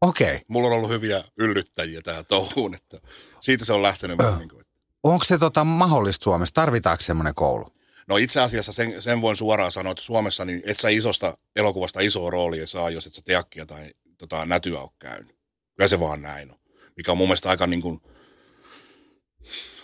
Okei. 0.00 0.34
Okay. 0.34 0.44
Mulla 0.48 0.68
on 0.68 0.74
ollut 0.74 0.90
hyviä 0.90 1.24
yllyttäjiä 1.36 2.02
tähän 2.02 2.26
touhuun, 2.26 2.74
että 2.74 2.98
siitä 3.40 3.64
se 3.64 3.72
on 3.72 3.82
lähtenyt. 3.82 4.20
Öh. 4.20 4.38
Niin 4.38 4.48
kuin. 4.48 4.64
Onko 5.02 5.24
se 5.24 5.38
tota 5.38 5.64
mahdollista 5.64 6.24
Suomessa? 6.24 6.54
Tarvitaanko 6.54 7.02
semmoinen 7.02 7.34
koulu? 7.34 7.72
No 8.06 8.16
itse 8.16 8.40
asiassa 8.40 8.72
sen, 8.72 9.02
sen 9.02 9.20
voin 9.20 9.36
suoraan 9.36 9.72
sanoa, 9.72 9.90
että 9.90 10.04
Suomessa 10.04 10.44
niin 10.44 10.62
et 10.64 10.78
sä 10.78 10.88
isosta 10.88 11.38
elokuvasta 11.56 12.00
isoa 12.00 12.30
roolia 12.30 12.66
saa, 12.66 12.90
jos 12.90 13.06
et 13.06 13.14
sä 13.14 13.22
teakkia 13.24 13.66
tai 13.66 13.90
tota, 14.18 14.46
nätyä 14.46 14.80
ole 14.80 14.90
käynyt. 14.98 15.36
Kyllä 15.76 15.88
se 15.88 16.00
vaan 16.00 16.22
näin 16.22 16.50
on. 16.52 16.58
Mikä 16.96 17.12
on 17.12 17.18
mun 17.18 17.28
mielestä 17.28 17.50
aika 17.50 17.66
niin 17.66 17.82
kuin 17.82 18.00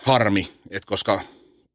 harmi, 0.02 0.52
että 0.70 0.87
koska 0.87 1.20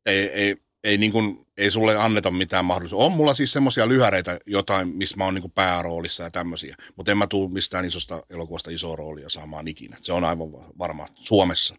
ei, 0.05 0.29
ei, 0.29 0.55
ei, 0.83 0.97
niin 0.97 1.11
kuin, 1.11 1.47
ei 1.57 1.71
sulle 1.71 1.97
anneta 1.97 2.31
mitään 2.31 2.65
mahdollisuutta. 2.65 3.05
On 3.05 3.11
mulla 3.11 3.33
siis 3.33 3.53
semmoisia 3.53 3.87
lyhäreitä 3.87 4.39
jotain, 4.45 4.87
missä 4.87 5.17
mä 5.17 5.25
oon 5.25 5.33
niin 5.33 5.41
kuin 5.41 5.51
pääroolissa 5.51 6.23
ja 6.23 6.31
tämmöisiä, 6.31 6.75
mutta 6.95 7.11
en 7.11 7.17
mä 7.17 7.27
tule 7.27 7.51
mistään 7.51 7.85
isosta 7.85 8.23
elokuvasta 8.29 8.71
isoa 8.71 8.95
roolia 8.95 9.29
saamaan 9.29 9.67
ikinä. 9.67 9.97
Se 10.01 10.13
on 10.13 10.23
aivan 10.23 10.51
varma 10.79 11.07
Suomessa. 11.15 11.75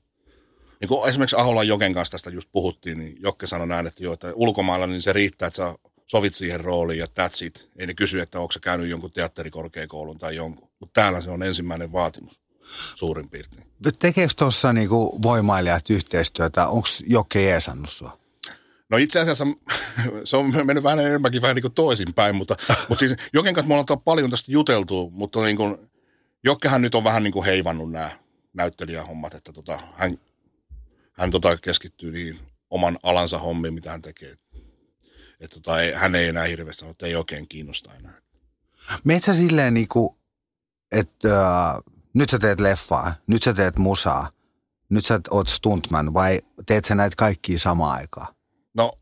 Niin 0.83 0.89
kuin 0.89 1.09
esimerkiksi 1.09 1.37
Aholan 1.37 1.69
Joken 1.69 1.95
kanssa 1.95 2.13
tästä 2.13 2.31
just 2.31 2.49
puhuttiin, 2.53 2.99
niin 2.99 3.17
Jokke 3.21 3.47
sanoi 3.47 3.67
näin, 3.67 3.87
että, 3.87 4.03
jo, 4.03 4.13
että 4.13 4.33
ulkomailla 4.35 4.87
niin 4.87 5.03
se 5.03 5.13
riittää, 5.13 5.47
että 5.47 5.57
sä 5.57 5.75
sovit 6.07 6.35
siihen 6.35 6.61
rooliin 6.61 6.99
ja 6.99 7.07
that's 7.07 7.47
it. 7.47 7.71
Ei 7.77 7.87
ne 7.87 7.95
kysy, 7.95 8.21
että 8.21 8.41
onko 8.41 8.53
se 8.53 8.61
käynyt 8.61 8.89
jonkun 8.89 9.13
teatterikorkeakoulun 9.13 10.19
tai 10.19 10.37
jonkun. 10.37 10.69
Mutta 10.81 11.01
täällä 11.01 11.21
se 11.21 11.31
on 11.31 11.43
ensimmäinen 11.43 11.93
vaatimus 11.93 12.43
suurin 12.95 13.29
piirtein. 13.29 13.67
Tekeekö 13.99 14.35
tuossa 14.37 14.73
niinku 14.73 15.23
voimailijat 15.23 15.91
yhteistyötä? 15.91 16.67
Onko 16.67 16.89
Jokke 17.07 17.43
jeesannut 17.43 17.91
sua? 17.91 18.19
No 18.89 18.97
itse 18.97 19.21
asiassa 19.21 19.47
se 20.25 20.37
on 20.37 20.53
mennyt 20.65 20.85
vähän 20.85 20.99
enemmänkin 20.99 21.43
vähän 21.43 21.55
niin 21.55 21.63
kuin 21.63 21.75
toisinpäin, 21.75 22.35
mutta, 22.35 22.57
mutta 22.89 23.07
siis 23.07 23.19
Joken 23.33 23.55
kanssa 23.55 23.69
me 23.69 23.75
ollaan 23.75 24.03
paljon 24.05 24.31
tästä 24.31 24.53
juteltu, 24.53 25.11
mutta 25.11 25.43
niin 25.43 25.57
kuin, 25.57 25.77
Jokkehan 26.45 26.83
nyt 26.83 26.95
on 26.95 27.05
vähän 27.05 27.23
niin 27.23 27.33
kuin 27.33 27.45
heivannut 27.45 27.93
nämä 27.93 28.11
näyttelijähommat, 28.55 29.35
että 29.35 29.53
tota, 29.53 29.79
hän, 29.97 30.19
hän 31.23 31.31
tota 31.31 31.57
keskittyy 31.57 32.13
niin 32.13 32.39
oman 32.71 32.99
alansa 33.03 33.39
hommiin, 33.39 33.75
mitä 33.75 33.91
hän 33.91 34.03
tekee. 34.03 34.35
Että 35.41 35.55
tota, 35.55 35.81
ei, 35.81 35.93
hän 35.93 36.15
ei 36.15 36.29
enää 36.29 36.45
hirveästi 36.45 36.81
sano, 36.81 36.91
että 36.91 37.07
ei 37.07 37.17
oikein 37.17 37.49
kiinnosta 37.49 37.95
enää. 37.95 38.15
Metsä 39.05 39.35
silleen 39.35 39.75
niin 39.75 39.89
kuin, 39.89 40.17
että 40.93 41.41
äh, 41.41 41.77
nyt 42.15 42.31
sä 42.31 42.39
teet 42.39 42.61
leffaa, 42.61 43.15
nyt 43.27 43.43
sä 43.43 43.55
teet 43.55 43.77
musaa, 43.77 44.31
nyt 44.89 45.05
sä 45.05 45.21
oot 45.31 45.49
stuntman 45.49 46.15
vai 46.15 46.41
teet 46.67 46.85
sä 46.85 46.95
näitä 46.95 47.17
kaikkia 47.17 47.59
samaan 47.59 47.99
aikaan? 47.99 48.35
No, 48.75 48.93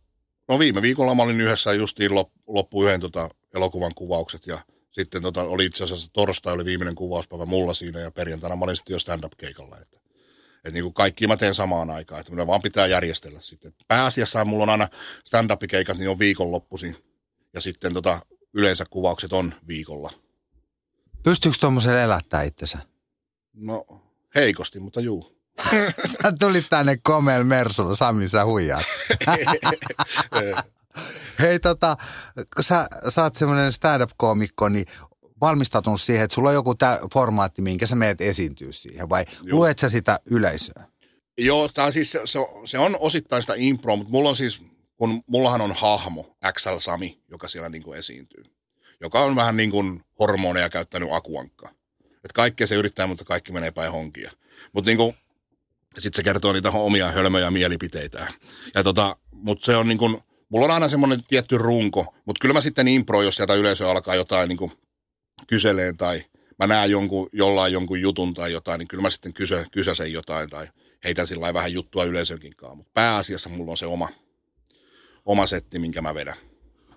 no 0.49 0.59
viime 0.59 0.83
viikolla 0.83 1.15
mä 1.15 1.23
olin 1.23 1.41
yhdessä 1.41 1.73
justiin 1.73 2.15
loppu 2.47 2.85
yhden 2.85 3.01
tota 3.01 3.29
elokuvan 3.55 3.95
kuvaukset 3.95 4.47
ja 4.47 4.59
sitten 4.91 5.23
tota, 5.23 5.43
oli 5.43 5.67
itse 5.67 5.85
asiassa 5.85 6.13
torstai 6.13 6.55
oli 6.55 6.65
viimeinen 6.65 6.95
kuvauspäivä 6.95 7.47
mulla 7.47 7.75
siinä 7.75 8.01
ja 8.01 8.11
perjantaina 8.11 8.57
mä 8.57 8.65
olin 8.65 8.77
sitten 8.77 8.95
jo 8.95 8.99
stand-up-keikalla. 8.99 9.79
Että, 9.79 10.00
että 10.65 10.71
niin 10.71 10.85
kuin 10.85 10.95
kaikki 10.95 11.27
mä 11.27 11.37
teen 11.37 11.55
samaan 11.55 11.91
aikaan, 11.91 12.21
että 12.21 12.47
vaan 12.47 12.63
pitää 12.63 12.87
järjestellä 12.87 13.41
sitten. 13.41 13.73
Pääasiassa 13.89 14.45
mulla 14.45 14.63
on 14.63 14.71
aina 14.71 14.89
stand-up-keikat, 15.25 15.99
niin 15.99 16.11
on 16.11 16.19
viikonloppuisin 16.19 16.97
ja 17.55 17.61
sitten 17.61 17.95
tota, 17.95 18.21
yleensä 18.55 18.85
kuvaukset 18.91 19.33
on 19.33 19.55
viikolla. 19.69 20.11
Pystyykö 21.25 21.59
tuommoisen 21.61 21.99
elättää 21.99 22.43
itsensä? 22.43 22.79
No 23.55 23.87
heikosti, 24.35 24.81
mutta 24.81 25.01
juu. 25.01 25.41
sä 26.13 26.33
tulit 26.39 26.67
tänne 26.71 26.99
komeel 27.03 27.45
Mersulla, 27.45 27.97
Sami, 27.97 28.29
sä 28.29 28.45
huijaat. 28.45 28.85
Hei 31.41 31.61
tota, 31.61 31.97
kun 32.55 32.65
sä, 32.65 32.89
sä 33.09 33.23
oot 33.23 33.35
semmoinen 33.35 33.73
stand-up-koomikko, 33.73 34.69
niin 34.69 34.87
valmistautunut 35.41 36.01
siihen, 36.01 36.25
että 36.25 36.35
sulla 36.35 36.49
on 36.49 36.55
joku 36.55 36.75
tää 36.75 36.99
formaatti, 37.15 37.63
minkä 37.63 37.87
sä 37.87 37.97
meet 37.97 38.21
esiintyä 38.21 38.73
siihen, 38.73 39.09
vai 39.09 39.25
Joo. 39.43 39.59
luet 39.59 39.79
sä 39.79 39.89
sitä 39.89 40.21
yleisöä? 40.31 40.85
Joo, 41.39 41.69
tää 41.69 41.91
siis, 41.91 42.13
se, 42.13 42.21
se, 42.65 42.79
on 42.79 42.97
osittain 43.01 43.43
sitä 43.43 43.55
impro, 43.57 43.97
mutta 43.97 44.11
mulla 44.11 44.29
on 44.29 44.37
siis, 44.37 44.63
kun 44.97 45.23
mullahan 45.27 45.61
on 45.61 45.73
hahmo, 45.73 46.37
XL 46.53 46.77
Sami, 46.79 47.21
joka 47.31 47.49
siellä 47.49 47.69
niin 47.69 47.83
kuin 47.83 47.99
esiintyy, 47.99 48.45
joka 49.01 49.21
on 49.21 49.37
vähän 49.37 49.57
niin 49.57 49.71
kuin 49.71 50.05
hormoneja 50.19 50.69
käyttänyt 50.69 51.09
akuankka. 51.13 51.69
Että 52.05 52.35
kaikkea 52.35 52.67
se 52.67 52.75
yrittää, 52.75 53.07
mutta 53.07 53.25
kaikki 53.25 53.53
menee 53.53 53.71
päin 53.71 53.93
honkia. 53.93 54.31
Mutta 54.73 54.91
niin 54.91 54.97
kuin 54.97 55.15
sitten 55.99 56.17
se 56.17 56.23
kertoo 56.23 56.53
niitä 56.53 56.71
omia 56.71 57.11
hölmöjä 57.11 57.51
mielipiteitä. 57.51 58.33
Ja 58.75 58.85
tota, 58.85 59.17
mutta 59.33 59.65
se 59.65 59.77
on 59.77 59.89
niin 59.89 59.99
kuin, 59.99 60.19
mulla 60.49 60.65
on 60.65 60.71
aina 60.71 60.89
semmoinen 60.89 61.25
tietty 61.29 61.59
runko, 61.59 62.15
mutta 62.25 62.41
kyllä 62.41 62.53
mä 62.53 62.61
sitten 62.61 62.89
impro, 62.89 63.23
jos 63.23 63.37
sieltä 63.37 63.55
yleisö 63.55 63.91
alkaa 63.91 64.15
jotain 64.15 64.49
niin 64.49 64.59
kuin 64.59 64.73
kyseleen 65.47 65.97
tai 65.97 66.25
mä 66.59 66.67
näen 66.67 66.91
jonkun, 66.91 67.29
jollain 67.33 67.73
jonkun 67.73 68.01
jutun 68.01 68.35
tai 68.35 68.53
jotain, 68.53 68.79
niin 68.79 68.89
kyllä 68.89 69.03
mä 69.03 69.11
sitten 69.11 69.33
kysä, 69.33 69.65
kysäsen 69.73 70.13
jotain 70.13 70.51
tai 70.51 70.69
heitän 71.05 71.27
sillä 71.27 71.55
vähän 71.55 71.73
juttua 71.73 72.05
yleisönkin 72.05 72.57
kanssa. 72.57 72.77
Mutta 72.77 72.91
pääasiassa 72.95 73.51
mulla 73.51 73.71
on 73.71 73.77
se 73.77 73.87
oma, 73.87 74.09
oma 75.25 75.47
setti, 75.47 75.79
minkä 75.79 76.03
mä 76.03 76.15
vedän. 76.15 76.37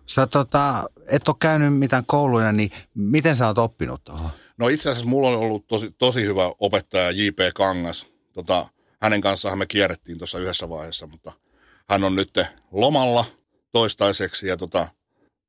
Sä 0.06 0.28
tota, 0.28 0.90
et 1.12 1.28
ole 1.28 1.36
käynyt 1.40 1.78
mitään 1.78 2.06
kouluja, 2.06 2.52
niin 2.52 2.72
miten 2.96 3.36
sä 3.36 3.48
oot 3.48 3.58
oppinut 3.58 4.04
tuohon? 4.04 4.30
No 4.58 4.68
itse 4.68 4.90
asiassa 4.90 5.10
mulla 5.10 5.30
on 5.30 5.36
ollut 5.36 5.68
tosi, 5.68 5.92
tosi 5.98 6.26
hyvä 6.26 6.52
opettaja 6.60 7.12
J.P. 7.12 7.38
Kangas. 7.56 8.08
Tota, 8.34 8.68
hänen 9.02 9.22
kanssaan 9.22 9.58
me 9.58 9.66
kierrettiin 9.66 10.18
tuossa 10.18 10.40
yhdessä 10.40 10.70
vaiheessa, 10.70 11.08
mutta 11.08 11.32
hän 11.90 12.04
on 12.04 12.16
nyt 12.16 12.40
lomalla 12.72 13.26
toistaiseksi 13.72 14.48
ja 14.48 14.58
tota, 14.58 14.88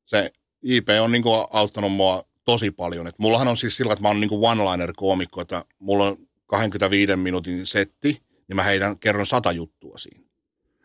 se 0.06 0.32
IP 0.62 0.88
on 1.02 1.12
niinku 1.12 1.30
auttanut 1.32 1.92
mua 1.92 2.24
tosi 2.44 2.70
paljon. 2.70 3.06
Et 3.06 3.18
mullahan 3.18 3.48
on 3.48 3.56
siis 3.56 3.76
sillä, 3.76 3.92
että 3.92 4.02
mä 4.02 4.08
oon 4.08 4.20
niinku 4.20 4.46
one-liner-koomikko, 4.46 5.40
että 5.40 5.64
mulla 5.78 6.04
on 6.04 6.16
25 6.46 7.16
minuutin 7.16 7.66
setti, 7.66 8.22
niin 8.48 8.56
mä 8.56 8.62
heitän 8.62 8.98
kerron 8.98 9.26
sata 9.26 9.52
juttua 9.52 9.98
siinä. 9.98 10.24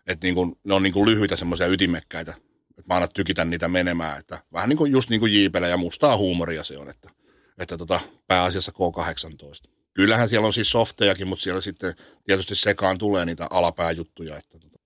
Että 0.08 0.28
niinku, 0.28 0.58
ne 0.63 0.74
on 0.74 0.84
niinku 0.84 1.06
lyhyitä 1.06 1.36
semmoisia 1.36 1.68
ytimekkäitä, 1.68 2.32
että 2.70 2.84
mä 2.88 2.94
aina 2.94 3.08
tykitän 3.08 3.50
niitä 3.50 3.68
menemään. 3.68 4.20
Että 4.20 4.39
vähän 4.54 4.70
niin 4.70 4.78
kuin 4.78 4.92
just 4.92 5.10
niin 5.10 5.20
kuin 5.20 5.34
ja 5.70 5.78
mustaa 5.78 6.18
huumoria 6.18 6.63
se 6.63 6.78
on, 6.78 6.89
että, 6.89 7.10
että 7.58 7.78
tota, 7.78 8.00
pääasiassa 8.28 8.72
K18. 8.72 9.70
Kyllähän 9.94 10.30
siellä 10.30 10.46
on 10.46 10.54
siis 10.54 10.72
softejakin, 10.72 11.28
mutta 11.28 11.44
siellä 11.44 11.62
sitten 11.62 11.94
tietysti 12.24 12.56
sekaan 12.56 12.98
tulee 12.98 13.25
niitä 13.25 13.48
alapääjuttuja. 13.50 14.38
Että, 14.38 14.60
tota. 14.60 14.80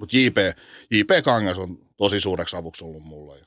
Mutta 0.00 0.16
JP, 0.16 0.36
JP 0.90 1.24
Kangas 1.24 1.58
on 1.58 1.78
tosi 1.96 2.20
suureksi 2.20 2.56
avuksi 2.56 2.84
ollut 2.84 3.02
mulla. 3.02 3.36
Ja 3.36 3.44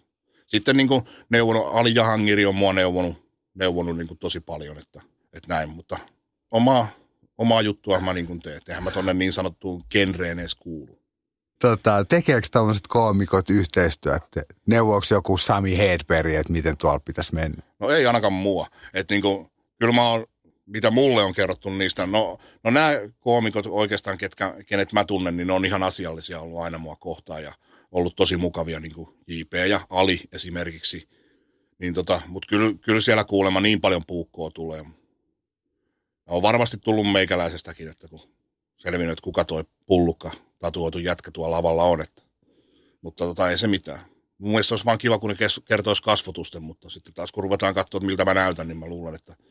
sitten 0.51 0.77
niin 0.77 0.87
kuin 0.87 1.03
neuvonut, 1.29 1.67
Ali 1.71 1.95
Jahangiri 1.95 2.45
on 2.45 2.55
mua 2.55 2.73
neuvonut, 2.73 3.17
neuvonut 3.53 3.97
niin 3.97 4.07
kuin 4.07 4.17
tosi 4.17 4.39
paljon, 4.39 4.77
että, 4.77 5.01
että 5.33 5.53
näin, 5.53 5.69
mutta 5.69 5.97
omaa, 6.51 6.87
omaa 7.37 7.61
juttua 7.61 7.99
mä 7.99 8.13
niin 8.13 8.27
kuin 8.27 8.39
teen. 8.39 8.61
Eihän 8.67 8.83
mä 8.83 8.91
tonne 8.91 9.13
niin 9.13 9.33
sanottuun 9.33 9.83
genreen 9.89 10.39
edes 10.39 10.55
kuulu. 10.55 10.99
Tota, 11.61 12.05
tekeekö 12.05 12.47
tämmöiset 12.51 12.87
koomikot 12.87 13.49
yhteistyötä? 13.49 14.43
Neuvoiko 14.67 15.05
joku 15.11 15.37
Sami 15.37 15.77
Hedberg, 15.77 16.33
että 16.33 16.53
miten 16.53 16.77
tuolla 16.77 16.99
pitäisi 16.99 17.35
mennä? 17.35 17.63
No 17.79 17.89
ei 17.89 18.05
ainakaan 18.05 18.33
mua. 18.33 18.67
Että 18.93 19.13
niin 19.13 19.21
kuin, 19.21 19.51
kyllä 19.79 19.93
mä 19.93 20.09
oon 20.09 20.25
mitä 20.65 20.91
mulle 20.91 21.23
on 21.23 21.33
kerrottu 21.33 21.69
niistä, 21.69 22.05
no, 22.05 22.37
no 22.63 22.71
nämä 22.71 22.93
koomikot 23.19 23.65
oikeastaan, 23.69 24.17
ketkä, 24.17 24.55
kenet 24.65 24.93
mä 24.93 25.03
tunnen, 25.03 25.37
niin 25.37 25.47
ne 25.47 25.53
on 25.53 25.65
ihan 25.65 25.83
asiallisia 25.83 26.39
ollut 26.39 26.59
aina 26.59 26.77
mua 26.77 26.95
kohtaan 26.95 27.43
ja 27.43 27.53
ollut 27.91 28.15
tosi 28.15 28.37
mukavia, 28.37 28.79
niin 28.79 28.93
kuin 28.93 29.09
JP 29.27 29.53
ja 29.69 29.79
Ali 29.89 30.21
esimerkiksi. 30.31 31.09
Niin 31.79 31.93
tota, 31.93 32.21
Mutta 32.27 32.47
kyllä, 32.47 32.73
kyllä 32.81 33.01
siellä 33.01 33.23
kuulemma 33.23 33.61
niin 33.61 33.81
paljon 33.81 34.05
puukkoa 34.07 34.51
tulee. 34.51 34.83
On 36.27 36.41
varmasti 36.41 36.77
tullut 36.77 37.11
meikäläisestäkin, 37.11 37.87
että 37.87 38.07
kun 38.07 38.21
selvinnyt, 38.77 39.11
että 39.11 39.23
kuka 39.23 39.45
toi 39.45 39.63
pullukka 39.85 40.31
tatuoitu 40.59 40.99
jätkä 40.99 41.31
tuolla 41.31 41.57
lavalla 41.57 41.83
on. 41.83 42.01
Että, 42.01 42.21
mutta 43.01 43.25
tota, 43.25 43.49
ei 43.49 43.57
se 43.57 43.67
mitään. 43.67 43.99
Mun 44.37 44.51
mielestä 44.51 44.73
olisi 44.73 44.85
vaan 44.85 44.97
kiva, 44.97 45.19
kun 45.19 45.29
ne 45.29 45.35
kertoisi 45.65 46.03
kasvotusten, 46.03 46.63
mutta 46.63 46.89
sitten 46.89 47.13
taas 47.13 47.31
kun 47.31 47.43
ruvetaan 47.43 47.73
katsoa, 47.73 47.97
että 47.97 48.05
miltä 48.05 48.25
mä 48.25 48.33
näytän, 48.33 48.67
niin 48.67 48.77
mä 48.77 48.85
luulen, 48.85 49.15
että– 49.15 49.35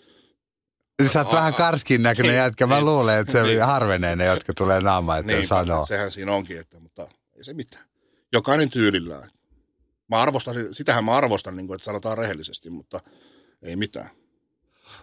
Sä 1.06 1.18
oot 1.18 1.32
vähän 1.32 1.54
karskin 1.54 2.02
näköinen 2.02 2.36
jätkä. 2.36 2.66
Mä 2.66 2.80
luulen, 2.80 3.20
että 3.20 3.32
se 3.32 3.42
niin. 3.42 3.62
harvenee 3.62 4.16
ne, 4.16 4.24
jotka 4.24 4.54
tulee 4.54 4.80
naamaan, 4.80 5.20
että 5.20 5.32
niin, 5.32 5.46
sanoo. 5.46 5.84
sehän 5.84 6.10
siinä 6.10 6.32
onkin, 6.32 6.60
että, 6.60 6.80
mutta 6.80 7.08
ei 7.36 7.44
se 7.44 7.54
mitään. 7.54 7.89
Jokainen 8.32 8.70
tyylillään. 8.70 9.28
Mä 10.08 10.16
arvostan, 10.16 10.54
sitähän 10.72 11.04
mä 11.04 11.16
arvostan, 11.16 11.56
niin 11.56 11.66
kuin, 11.66 11.74
että 11.74 11.84
sanotaan 11.84 12.18
rehellisesti, 12.18 12.70
mutta 12.70 13.00
ei 13.62 13.76
mitään. 13.76 14.10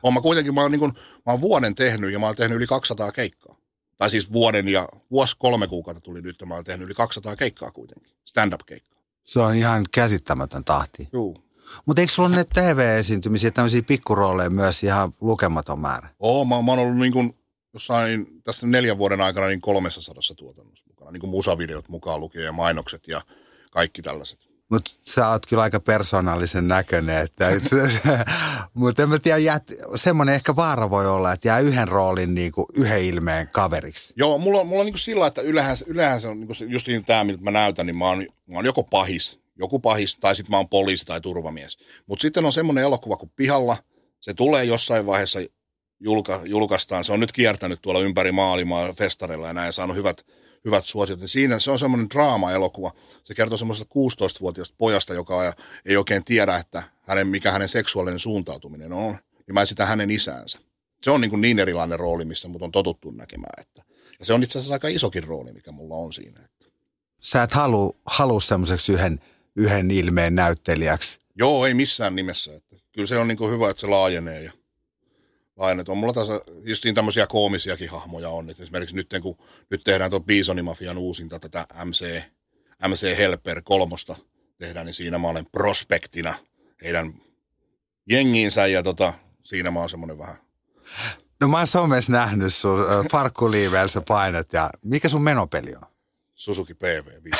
Oon 0.04 0.14
mä 0.14 0.22
kuitenkin, 0.22 0.54
mä 0.54 0.62
oon, 0.62 0.72
niin 0.72 0.80
kuin, 0.80 0.94
mä 1.26 1.32
oon 1.32 1.42
vuoden 1.42 1.76
tehnyt 1.76 2.12
ja 2.12 2.20
mä 2.20 2.26
oon 2.26 2.36
tehnyt 2.36 2.56
yli 2.56 2.68
200 2.68 3.12
keikkaa. 3.12 3.56
Tai 3.98 4.10
siis 4.10 4.34
vuoden 4.34 4.68
ja 4.68 4.90
vuosi 5.12 5.36
kolme 5.40 5.68
kuukautta 5.68 6.02
tuli 6.02 6.22
nyt, 6.22 6.44
mä 6.46 6.56
oon 6.56 6.64
tehnyt 6.64 6.86
yli 6.86 6.94
200 6.94 7.36
keikkaa 7.36 7.72
kuitenkin. 7.72 8.14
Stand-up-keikkaa. 8.26 9.02
Se 9.24 9.40
on 9.40 9.56
ihan 9.56 9.86
käsittämätön 9.92 10.64
tahti. 10.64 11.10
Joo. 11.14 11.36
Mutta 11.86 12.02
eikö 12.02 12.14
sulla 12.14 12.30
ne 12.30 12.44
TV-esiintymisiä, 12.44 13.52
tämmöisiä 13.52 13.82
pikkurooleja 13.82 14.50
myös 14.50 14.84
ihan 14.84 15.14
lukematon 15.22 15.80
määrä? 15.80 16.10
Oo, 16.20 16.46
mä, 16.46 16.62
mä 16.62 16.72
oon 16.72 16.80
ollut 16.80 16.98
niin 16.98 17.14
kuin, 17.14 17.37
jossain 17.78 18.28
tässä 18.44 18.68
neljän 18.68 18.98
vuoden 18.98 19.22
aikana 19.22 19.48
niin 19.48 19.62
300 19.62 20.22
tuotannossa 20.38 20.86
mukana, 20.88 21.12
niin 21.12 21.22
kuin 21.22 21.30
musavideot 21.30 21.90
mukaan 21.90 22.20
lukien 22.20 22.46
ja 22.46 22.52
mainokset 22.52 23.08
ja 23.08 23.22
kaikki 23.72 24.02
tällaiset. 24.02 24.48
Mutta 24.70 24.92
sä 25.02 25.30
oot 25.30 25.46
kyllä 25.46 25.64
aika 25.64 25.80
persoonallisen 25.80 26.68
näköinen. 26.68 27.18
Että, 27.18 27.50
mutta 28.74 29.04
en 29.04 29.10
mä 29.10 29.20
tiedä, 29.20 29.38
jät, 29.38 29.64
semmoinen 29.96 30.36
ehkä 30.36 30.56
vaara 30.56 30.90
voi 30.90 31.08
olla, 31.08 31.34
että 31.34 31.48
jää 31.48 31.60
yhden 31.60 31.88
roolin 31.88 32.36
niin 32.36 32.52
kuin 32.52 32.66
yhden 32.74 33.04
ilmeen 33.04 33.48
kaveriksi. 33.48 34.14
Joo, 34.18 34.38
mulla 34.38 34.60
on, 34.60 34.68
mulla 34.68 34.82
on 34.82 34.86
niin 34.86 34.94
kuin 34.94 35.00
sillä, 35.00 35.28
että 35.28 35.42
yleensä, 35.42 35.86
yleensä 35.88 36.30
on 36.30 36.40
niin 36.40 36.48
kuin 36.48 36.72
just 36.72 36.88
niin 36.88 37.06
tämä, 37.06 37.24
mitä 37.24 37.44
mä 37.44 37.52
näytän, 37.52 37.86
niin 37.86 37.98
mä 37.98 38.06
oon, 38.06 38.28
mä 38.48 38.56
oon 38.56 38.66
joko 38.66 38.84
pahis, 38.84 39.40
joku 39.60 39.80
pahis, 39.80 40.18
tai 40.18 40.36
sitten 40.36 40.52
mä 40.52 40.58
oon 40.58 40.70
poliisi 40.70 41.06
tai 41.06 41.22
turvamies. 41.22 41.78
Mutta 42.08 42.22
sitten 42.22 42.46
on 42.46 42.54
semmoinen 42.54 42.84
elokuva 42.84 43.16
kuin 43.16 43.32
Pihalla, 43.36 43.78
se 44.20 44.34
tulee 44.34 44.64
jossain 44.64 45.06
vaiheessa 45.06 45.40
julka, 46.00 46.42
julkaistaan. 46.46 47.04
Se 47.04 47.14
on 47.14 47.20
nyt 47.20 47.32
kiertänyt 47.32 47.82
tuolla 47.82 48.02
ympäri 48.02 48.32
maailmaa 48.32 48.94
festareilla 48.94 49.48
ja 49.48 49.54
näin, 49.54 49.74
saanut 49.74 49.98
hyvät, 49.98 50.26
hyvät 50.66 50.86
suosiot. 50.86 51.22
Ja 51.22 51.28
siinä 51.28 51.60
se 51.60 51.72
on 51.72 51.80
semmoinen 51.80 52.10
draama-elokuva. 52.10 52.92
Se 53.24 53.36
kertoo 53.36 53.58
semmoisesta 53.58 53.94
16-vuotiaasta 53.96 54.76
pojasta, 54.78 55.14
joka 55.14 55.54
ei 55.86 55.98
oikein 55.98 56.24
tiedä, 56.24 56.58
että 56.58 56.84
hänen, 57.02 57.28
mikä 57.28 57.52
hänen 57.52 57.70
seksuaalinen 57.70 58.20
suuntautuminen 58.20 58.94
on. 58.94 59.18
Niin 59.48 59.54
mä 59.54 59.62
esitän 59.62 59.88
hänen 59.88 60.12
isäänsä. 60.12 60.60
Se 61.02 61.12
on 61.12 61.22
niin, 61.22 61.30
kuin 61.30 61.42
niin 61.42 61.60
erilainen 61.60 62.00
rooli, 62.00 62.26
missä 62.26 62.48
mut 62.48 62.62
on 62.62 62.72
totuttu 62.72 63.12
näkemään. 63.12 63.62
Että. 63.62 63.84
Ja 64.20 64.26
se 64.26 64.34
on 64.34 64.44
itse 64.44 64.60
asiassa 64.60 64.74
aika 64.74 64.88
isokin 64.88 65.24
rooli, 65.24 65.54
mikä 65.54 65.72
mulla 65.72 65.96
on 65.96 66.14
siinä. 66.14 66.40
Että. 66.46 66.66
Sä 67.22 67.44
et 67.44 67.52
halua, 67.52 67.94
halua 68.06 68.40
semmoiseksi 68.40 68.92
yhden, 68.92 69.22
yhden 69.56 69.92
ilmeen 69.92 70.36
näyttelijäksi. 70.36 71.22
Joo, 71.36 71.66
ei 71.66 71.74
missään 71.74 72.16
nimessä. 72.16 72.56
Että 72.56 72.76
kyllä 72.92 73.08
se 73.08 73.18
on 73.18 73.28
niin 73.28 73.38
kuin 73.38 73.52
hyvä, 73.52 73.70
että 73.70 73.82
se 73.82 73.88
laajenee 73.88 74.44
ja 74.44 74.52
laajennet. 75.58 75.90
On 75.90 75.98
mulla 75.98 76.14
taas 76.14 76.28
justiin 76.64 76.96
tämmöisiä 76.96 77.28
koomisiakin 77.28 77.90
hahmoja 77.90 78.30
on. 78.30 78.50
Et 78.50 78.60
esimerkiksi 78.60 78.96
nyt 78.96 79.10
kun 79.22 79.38
nyt 79.70 79.84
tehdään 79.84 80.12
tuon 80.12 80.24
Bisonimafian 80.24 80.98
uusinta 80.98 81.40
tätä 81.40 81.68
MC, 81.86 82.22
MC 82.88 83.18
Helper 83.18 83.62
kolmosta 83.62 84.16
tehdään, 84.58 84.86
niin 84.86 84.94
siinä 84.94 85.18
mä 85.18 85.30
olen 85.30 85.46
prospektina 85.52 86.36
heidän 86.84 87.14
jengiinsä 88.10 88.68
ja 88.68 88.84
tota, 88.84 89.14
siinä 89.44 89.72
mä 89.72 89.80
oon 89.80 89.90
semmoinen 89.90 90.18
vähän 90.18 90.38
No 91.42 91.48
mä 91.48 91.58
oon 91.58 91.68
somessa 91.68 92.12
nähnyt 92.12 92.54
sun 92.54 92.82
äh, 92.82 92.88
farkkuliiveellä 93.12 93.88
sä 93.88 94.02
painat 94.08 94.54
ja 94.54 94.70
mikä 94.84 95.10
sun 95.10 95.22
menopeli 95.22 95.76
on? 95.76 95.82
Suzuki 96.36 96.74
PV5. 96.74 97.40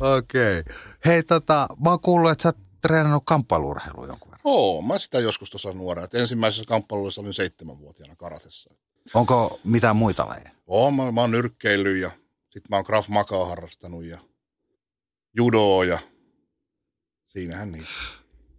Okei. 0.00 0.60
Okay. 0.60 0.74
Hei 1.06 1.22
tota, 1.22 1.66
mä 1.84 1.90
oon 1.90 2.00
kuullut, 2.00 2.30
että 2.30 2.42
sä 2.42 2.48
oot 2.48 2.56
treenannut 2.80 3.22
kamppailurheilua 3.26 4.06
jonkun. 4.06 4.27
Oo, 4.44 4.82
mä 4.82 4.98
sitä 4.98 5.18
joskus 5.18 5.50
tuossa 5.50 5.72
nuorena. 5.72 6.08
ensimmäisessä 6.14 6.64
kamppailussa 6.66 7.20
olin 7.20 7.34
seitsemänvuotiaana 7.34 8.16
karatessa. 8.16 8.74
Onko 9.14 9.60
mitään 9.64 9.96
muita 9.96 10.26
lajeja? 10.28 10.50
Oo, 10.66 10.90
mä, 10.90 11.12
mä 11.12 11.20
oon 11.20 11.30
nyrkkeillyt 11.30 12.02
ja 12.02 12.10
sit 12.50 12.68
mä 12.68 12.76
oon 12.76 12.84
Graf 12.86 13.08
Makaa 13.08 13.46
harrastanut 13.46 14.04
ja 14.04 14.18
judoa 15.36 15.84
ja 15.84 15.98
siinähän 17.26 17.72
niin. 17.72 17.86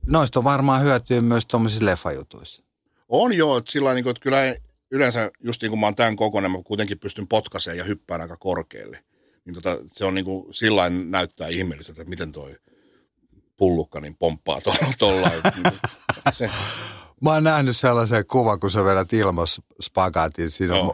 Noista 0.08 0.40
on 0.40 0.44
varmaan 0.44 0.84
hyötyä 0.84 1.22
myös 1.22 1.46
tuommoisissa 1.46 1.86
leffajutuissa. 1.86 2.64
On 3.10 3.34
joo, 3.34 3.58
että 3.58 3.72
sillä 3.72 3.94
niin 3.94 4.08
että 4.10 4.22
kyllä 4.22 4.56
yleensä 4.92 5.32
just 5.44 5.62
niin 5.62 5.70
kuin 5.70 5.80
mä 5.80 5.86
oon 5.86 5.96
tämän 5.96 6.16
kokoinen, 6.16 6.52
mä 6.52 6.58
kuitenkin 6.66 7.00
pystyn 7.00 7.28
potkaseen 7.28 7.78
ja 7.78 7.84
hyppään 7.84 8.22
aika 8.22 8.38
korkealle. 8.38 9.04
Niin 9.46 9.54
tota, 9.54 9.78
se 9.88 10.06
on 10.06 10.16
niin 10.16 10.26
kuin 10.26 10.54
sillä 10.54 10.90
näyttää 10.90 11.48
ihmeelliseltä, 11.48 12.02
että 12.02 12.10
miten 12.10 12.32
toi 12.32 12.56
pullukka 13.60 14.00
niin 14.00 14.16
pomppaa 14.16 14.62
tuolla. 14.62 14.94
tuolla 15.00 15.32
se. 16.32 16.50
Mä 17.22 17.34
oon 17.34 17.44
nähnyt 17.44 17.78
sellaisen 17.78 18.26
kuvan, 18.26 18.60
kun 18.60 18.72
sä 18.72 18.86
vedät 18.86 19.14
ilmas 19.14 19.62
spagaatin. 19.82 20.52
Siinä 20.52 20.76
on, 20.76 20.94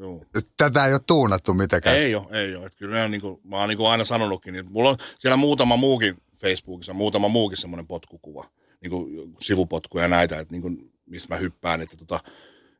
Joo. 0.00 0.24
Tätä 0.56 0.86
ei 0.86 0.92
ole 0.92 1.00
tuunattu 1.06 1.54
mitenkään. 1.54 1.96
Ei 1.96 2.14
ole, 2.14 2.26
ei 2.30 2.56
ole. 2.56 2.66
Että 2.66 2.78
kyllä 2.78 3.04
on 3.04 3.10
niin 3.10 3.20
kuin, 3.20 3.40
mä 3.44 3.56
oon 3.56 3.68
niin 3.68 3.76
kuin 3.76 3.88
aina 3.88 4.04
sanonutkin, 4.04 4.52
niin 4.52 4.72
mulla 4.72 4.88
on 4.88 4.96
siellä 5.18 5.36
muutama 5.36 5.76
muukin 5.76 6.16
Facebookissa, 6.36 6.94
muutama 6.94 7.28
muukin 7.28 7.58
semmoinen 7.58 7.86
potkukuva, 7.86 8.44
niin 8.80 8.90
kuin 8.90 9.34
sivupotku 9.40 9.98
ja 9.98 10.08
näitä, 10.08 10.38
että 10.38 10.54
niin 10.54 10.62
kuin, 10.62 10.92
mistä 11.06 11.34
mä 11.34 11.38
hyppään, 11.38 11.80
että, 11.80 11.96
tota, 11.96 12.20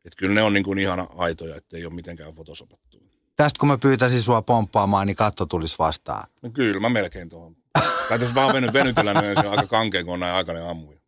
että 0.05 0.17
kyllä 0.17 0.33
ne 0.33 0.41
on 0.41 0.53
niin 0.53 0.63
kuin 0.63 0.79
ihana 0.79 1.07
aitoja, 1.15 1.55
että 1.55 1.77
ei 1.77 1.85
ole 1.85 1.93
mitenkään 1.93 2.33
fotosopattu. 2.33 3.03
Tästä 3.35 3.59
kun 3.59 3.67
mä 3.67 3.77
pyytäisin 3.77 4.21
sua 4.21 4.41
pomppaamaan, 4.41 5.07
niin 5.07 5.15
katto 5.15 5.45
tulisi 5.45 5.75
vastaan. 5.79 6.27
No 6.41 6.49
kyllä, 6.49 6.79
mä 6.79 6.89
melkein 6.89 7.29
tuohon 7.29 7.55
tai 8.09 8.19
tässä 8.19 8.35
vaan 8.35 8.53
veny, 8.53 8.73
venytellä, 8.73 9.13
niin 9.13 9.35
se 9.41 9.47
on 9.47 9.51
aika 9.51 9.67
kankea, 9.67 10.03
kun 10.03 10.13
on 10.13 10.19
näin 10.19 10.35
aikainen 10.35 10.69
ammuja. 10.69 10.99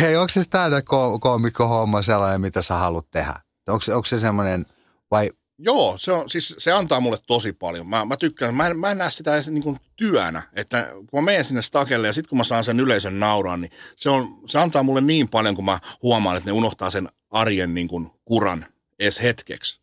Hei, 0.00 0.16
onko 0.16 0.28
se 0.28 0.42
stand 0.42 0.82
koomikko 1.20 1.68
homma 1.68 2.02
sellainen, 2.02 2.40
mitä 2.40 2.62
sä 2.62 2.74
haluat 2.74 3.10
tehdä? 3.10 3.34
Onko, 3.68 3.84
onko 3.94 4.04
se 4.04 4.20
semmoinen, 4.20 4.66
vai 5.10 5.30
Joo, 5.64 5.94
se, 5.98 6.12
on, 6.12 6.30
siis 6.30 6.54
se 6.58 6.72
antaa 6.72 7.00
mulle 7.00 7.18
tosi 7.26 7.52
paljon. 7.52 7.88
Mä, 7.88 8.04
mä 8.04 8.16
tykkään, 8.16 8.54
mä 8.54 8.66
en, 8.66 8.78
mä 8.78 8.90
en 8.90 8.98
näe 8.98 9.10
sitä 9.10 9.34
edes 9.34 9.48
niin 9.48 9.62
kuin 9.62 9.80
työnä, 9.96 10.42
että 10.52 10.88
kun 11.10 11.22
mä 11.22 11.24
menen 11.24 11.44
sinne 11.44 11.62
stakelle 11.62 12.06
ja 12.06 12.12
sitten 12.12 12.28
kun 12.28 12.38
mä 12.38 12.44
saan 12.44 12.64
sen 12.64 12.80
yleisön 12.80 13.20
nauraa, 13.20 13.56
niin 13.56 13.72
se, 13.96 14.10
on, 14.10 14.40
se 14.46 14.58
antaa 14.58 14.82
mulle 14.82 15.00
niin 15.00 15.28
paljon, 15.28 15.54
kun 15.54 15.64
mä 15.64 15.78
huomaan, 16.02 16.36
että 16.36 16.48
ne 16.48 16.52
unohtaa 16.52 16.90
sen 16.90 17.08
arjen 17.30 17.74
niin 17.74 17.88
kuin 17.88 18.10
kuran 18.24 18.66
edes 18.98 19.22
hetkeksi. 19.22 19.80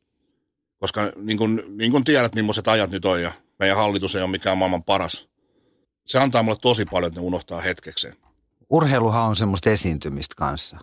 Koska 0.77 1.11
niin 1.15 1.37
kuin, 1.37 1.63
niin 1.67 1.91
kuin 1.91 2.03
tiedät, 2.03 2.35
millaiset 2.35 2.67
ajat 2.67 2.89
nyt 2.89 3.05
on 3.05 3.21
ja 3.21 3.31
meidän 3.59 3.77
hallitus 3.77 4.15
ei 4.15 4.21
ole 4.21 4.31
mikään 4.31 4.57
maailman 4.57 4.83
paras. 4.83 5.29
Se 6.05 6.19
antaa 6.19 6.43
mulle 6.43 6.57
tosi 6.61 6.85
paljon, 6.85 7.07
että 7.07 7.19
ne 7.19 7.25
unohtaa 7.25 7.61
hetkekseen. 7.61 8.15
Urheiluhan 8.69 9.29
on 9.29 9.35
semmoista 9.35 9.69
esiintymistä 9.69 10.35
kanssa. 10.37 10.77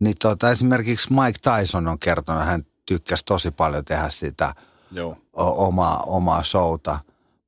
Niin 0.00 0.16
tota, 0.18 0.50
esimerkiksi 0.50 1.08
Mike 1.12 1.38
Tyson 1.42 1.88
on 1.88 1.98
kertonut, 1.98 2.44
hän 2.44 2.66
tykkäsi 2.86 3.24
tosi 3.24 3.50
paljon 3.50 3.84
tehdä 3.84 4.10
sitä 4.10 4.54
Joo. 4.92 5.16
O- 5.32 5.66
omaa, 5.66 6.02
omaa 6.06 6.42
showta. 6.42 6.98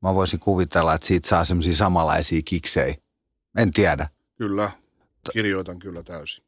Mä 0.02 0.14
voisin 0.14 0.40
kuvitella, 0.40 0.94
että 0.94 1.06
siitä 1.06 1.28
saa 1.28 1.44
semmoisia 1.44 1.74
samanlaisia 1.74 2.42
kiksejä. 2.44 2.94
En 3.58 3.70
tiedä. 3.70 4.08
Kyllä, 4.38 4.70
kirjoitan 5.32 5.78
kyllä 5.78 6.02
täysin. 6.02 6.43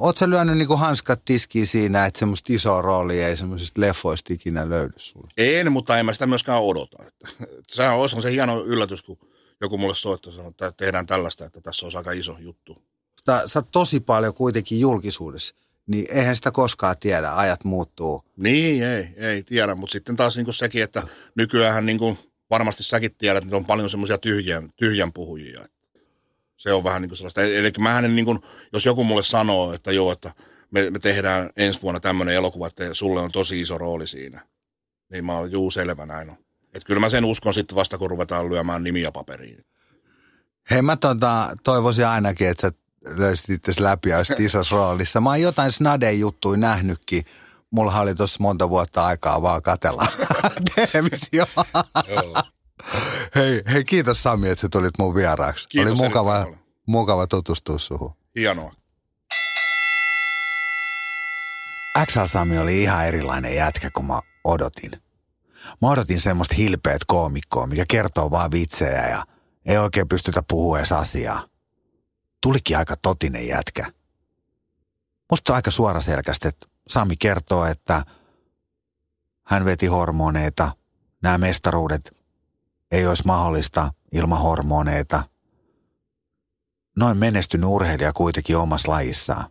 Oletko 0.00 0.18
sä 0.18 0.30
lyönyt 0.30 0.58
niinku 0.58 0.76
hanskat 0.76 1.20
tiskiin 1.24 1.66
siinä, 1.66 2.06
että 2.06 2.18
semmoista 2.18 2.52
isoa 2.52 2.82
roolia 2.82 3.28
ei 3.28 3.36
semmoisista 3.36 3.80
leffoista 3.80 4.34
ikinä 4.34 4.70
löydy 4.70 4.92
sulle? 4.96 5.28
En, 5.36 5.72
mutta 5.72 5.98
en 5.98 6.06
mä 6.06 6.12
sitä 6.12 6.26
myöskään 6.26 6.62
odota. 6.62 6.96
Että, 7.06 7.28
että 7.42 7.74
sehän 7.74 7.96
olisi 7.96 8.22
se 8.22 8.32
hieno 8.32 8.64
yllätys, 8.64 9.02
kun 9.02 9.18
joku 9.60 9.78
mulle 9.78 9.94
soittaa 9.94 10.32
sanoo, 10.32 10.50
että 10.50 10.72
tehdään 10.72 11.06
tällaista, 11.06 11.44
että 11.44 11.60
tässä 11.60 11.86
on 11.86 11.92
aika 11.96 12.12
iso 12.12 12.36
juttu. 12.38 12.82
Sä, 13.26 13.42
sä 13.46 13.62
tosi 13.72 14.00
paljon 14.00 14.34
kuitenkin 14.34 14.80
julkisuudessa, 14.80 15.54
niin 15.86 16.06
eihän 16.10 16.36
sitä 16.36 16.50
koskaan 16.50 16.96
tiedä, 17.00 17.36
ajat 17.36 17.64
muuttuu. 17.64 18.24
Niin, 18.36 18.84
ei, 18.84 19.08
ei 19.16 19.42
tiedä, 19.42 19.74
mutta 19.74 19.92
sitten 19.92 20.16
taas 20.16 20.36
niin 20.36 20.44
kuin 20.44 20.54
sekin, 20.54 20.82
että 20.82 21.02
nykyään 21.34 21.86
niin 21.86 21.98
kuin 21.98 22.18
varmasti 22.50 22.82
säkin 22.82 23.10
tiedät, 23.18 23.44
että 23.44 23.56
on 23.56 23.64
paljon 23.64 23.90
semmoisia 23.90 24.18
tyhjän, 24.18 24.70
tyhjän 24.76 25.12
puhujia 25.12 25.64
se 26.56 26.72
on 26.72 26.84
vähän 26.84 27.02
niin 27.02 27.10
kuin 27.10 27.16
sellaista. 27.16 27.42
Eli 27.42 27.72
mä 27.78 27.98
en 27.98 28.16
niin 28.16 28.24
kuin, 28.24 28.38
jos 28.72 28.86
joku 28.86 29.04
mulle 29.04 29.22
sanoo, 29.22 29.72
että 29.72 29.92
joo, 29.92 30.12
että 30.12 30.32
me, 30.70 30.90
me 30.90 30.98
tehdään 30.98 31.50
ensi 31.56 31.82
vuonna 31.82 32.00
tämmöinen 32.00 32.34
elokuva, 32.34 32.66
että 32.66 32.94
sulle 32.94 33.20
on 33.20 33.32
tosi 33.32 33.60
iso 33.60 33.78
rooli 33.78 34.06
siinä, 34.06 34.46
niin 35.10 35.24
mä 35.24 35.38
oon 35.38 35.52
juu 35.52 35.70
selvä 35.70 36.06
näin 36.06 36.30
on. 36.30 36.36
Että 36.64 36.86
kyllä 36.86 37.00
mä 37.00 37.08
sen 37.08 37.24
uskon 37.24 37.54
sitten 37.54 37.76
vasta, 37.76 37.98
kun 37.98 38.10
ruvetaan 38.10 38.50
lyömään 38.50 38.82
nimiä 38.82 39.12
paperiin. 39.12 39.64
Hei 40.70 40.82
mä 40.82 40.96
tota, 40.96 41.48
toivoisin 41.64 42.06
ainakin, 42.06 42.48
että 42.48 42.60
sä 42.60 42.72
löysit 43.16 43.50
itse 43.50 43.72
läpi 43.82 44.08
ja 44.08 44.18
isossa 44.38 44.76
roolissa. 44.76 45.20
Mä 45.20 45.30
oon 45.30 45.40
jotain 45.40 45.72
snadeen 45.72 46.20
juttuja 46.20 46.56
nähnytkin. 46.56 47.24
Mulla 47.70 48.00
oli 48.00 48.14
tuossa 48.14 48.42
monta 48.42 48.68
vuotta 48.68 49.06
aikaa 49.06 49.42
vaan 49.42 49.62
katella 49.62 50.06
televisioa. 50.74 51.64
Hei, 53.34 53.62
hei, 53.72 53.84
kiitos 53.84 54.22
Sami, 54.22 54.48
että 54.48 54.60
sä 54.60 54.68
tulit 54.68 54.98
mun 54.98 55.14
vieraaksi. 55.14 55.68
Kiitos 55.68 56.00
Oli 56.00 56.08
mukava, 56.08 56.46
mukava 56.86 57.26
tutustua 57.26 57.78
suhun. 57.78 58.14
Hienoa. 58.36 58.72
XL 62.06 62.24
Sami 62.26 62.58
oli 62.58 62.82
ihan 62.82 63.06
erilainen 63.06 63.56
jätkä 63.56 63.90
kuin 63.90 64.06
mä 64.06 64.20
odotin. 64.44 64.90
Mä 65.82 65.88
odotin 65.88 66.20
semmoista 66.20 66.54
hilpeät 66.54 67.04
koomikkoa, 67.06 67.66
mikä 67.66 67.84
kertoo 67.88 68.30
vaan 68.30 68.50
vitsejä 68.50 69.08
ja 69.08 69.24
ei 69.66 69.78
oikein 69.78 70.08
pystytä 70.08 70.42
puhua 70.50 70.78
edes 70.78 70.92
asiaa. 70.92 71.48
Tulikin 72.42 72.78
aika 72.78 72.96
totinen 72.96 73.48
jätkä. 73.48 73.92
Musta 75.30 75.52
on 75.52 75.54
aika 75.54 75.70
suoraselkästi, 75.70 76.48
että 76.48 76.66
Sami 76.88 77.16
kertoo, 77.16 77.64
että 77.64 78.02
hän 79.44 79.64
veti 79.64 79.86
hormoneita, 79.86 80.72
nämä 81.22 81.38
mestaruudet 81.38 82.13
ei 82.94 83.06
olisi 83.06 83.22
mahdollista 83.26 83.92
ilman 84.12 84.38
hormoneita. 84.38 85.22
Noin 86.96 87.16
menestynyt 87.16 87.70
urheilija 87.70 88.12
kuitenkin 88.12 88.56
omassa 88.56 88.90
lajissaan. 88.90 89.50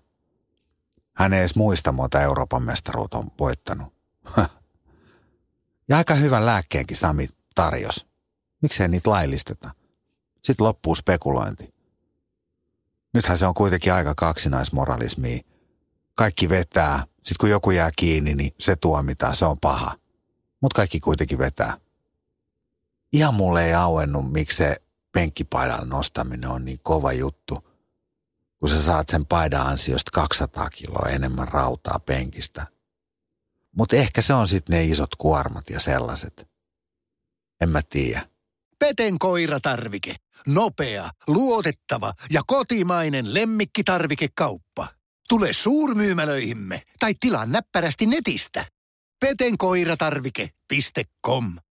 Hän 1.14 1.34
ei 1.34 1.40
edes 1.40 1.56
muista 1.56 1.92
muuta 1.92 2.22
Euroopan 2.22 2.64
mestaruutta 2.64 3.18
on 3.18 3.32
voittanut. 3.40 3.94
ja 5.90 5.98
aika 5.98 6.16
hyvän 6.16 6.46
lääkkeenkin 6.46 6.98
Sami 6.98 7.30
tarjos. 7.56 8.08
Miksei 8.62 8.88
niitä 8.88 9.10
laillisteta? 9.10 9.72
Sitten 10.44 10.68
loppuu 10.68 10.96
spekulointi. 10.96 11.74
Nythän 13.14 13.38
se 13.38 13.46
on 13.46 13.54
kuitenkin 13.54 13.94
aika 13.94 14.16
kaksinaismoralismia. 14.16 15.40
Kaikki 16.16 16.50
vetää. 16.50 17.04
Sitten 17.14 17.36
kun 17.40 17.50
joku 17.50 17.72
jää 17.72 17.92
kiinni, 17.96 18.34
niin 18.34 18.52
se 18.60 18.76
tuomitaan. 18.76 19.36
Se 19.36 19.46
on 19.46 19.60
paha. 19.60 19.96
Mutta 20.62 20.76
kaikki 20.76 21.00
kuitenkin 21.00 21.38
vetää. 21.38 21.83
Ihan 23.14 23.34
mulle 23.34 23.66
ei 23.66 23.74
auennut, 23.74 24.32
miksi 24.32 24.58
se 24.58 24.76
penkkipaidan 25.12 25.90
nostaminen 25.90 26.50
on 26.50 26.66
niin 26.66 26.80
kova 26.84 27.14
juttu. 27.14 27.68
Kun 28.60 28.70
sä 28.70 28.82
saat 28.82 29.10
sen 29.10 29.26
paidan 29.26 29.68
ansiosta 29.68 30.12
200 30.14 30.70
kiloa 30.70 31.10
enemmän 31.10 31.48
rautaa 31.48 32.00
penkistä. 32.06 32.68
Mutta 33.78 33.96
ehkä 33.96 34.22
se 34.22 34.34
on 34.34 34.48
sitten 34.48 34.74
ne 34.74 34.84
isot 34.84 35.16
kuormat 35.16 35.70
ja 35.70 35.80
sellaiset. 35.80 36.48
En 37.62 37.70
mä 37.70 37.82
tiedä. 37.90 38.28
Peten 38.80 39.20
koiratarvike. 39.20 40.16
Nopea, 40.48 41.10
luotettava 41.28 42.14
ja 42.30 42.42
kotimainen 42.48 43.34
lemmikkitarvikekauppa. 43.34 44.88
Tule 45.30 45.54
suurmyymälöihimme 45.54 46.82
tai 47.00 47.16
tilaa 47.20 47.46
näppärästi 47.46 48.06
netistä. 48.06 48.66
petenkoiratarvike.com 49.20 51.58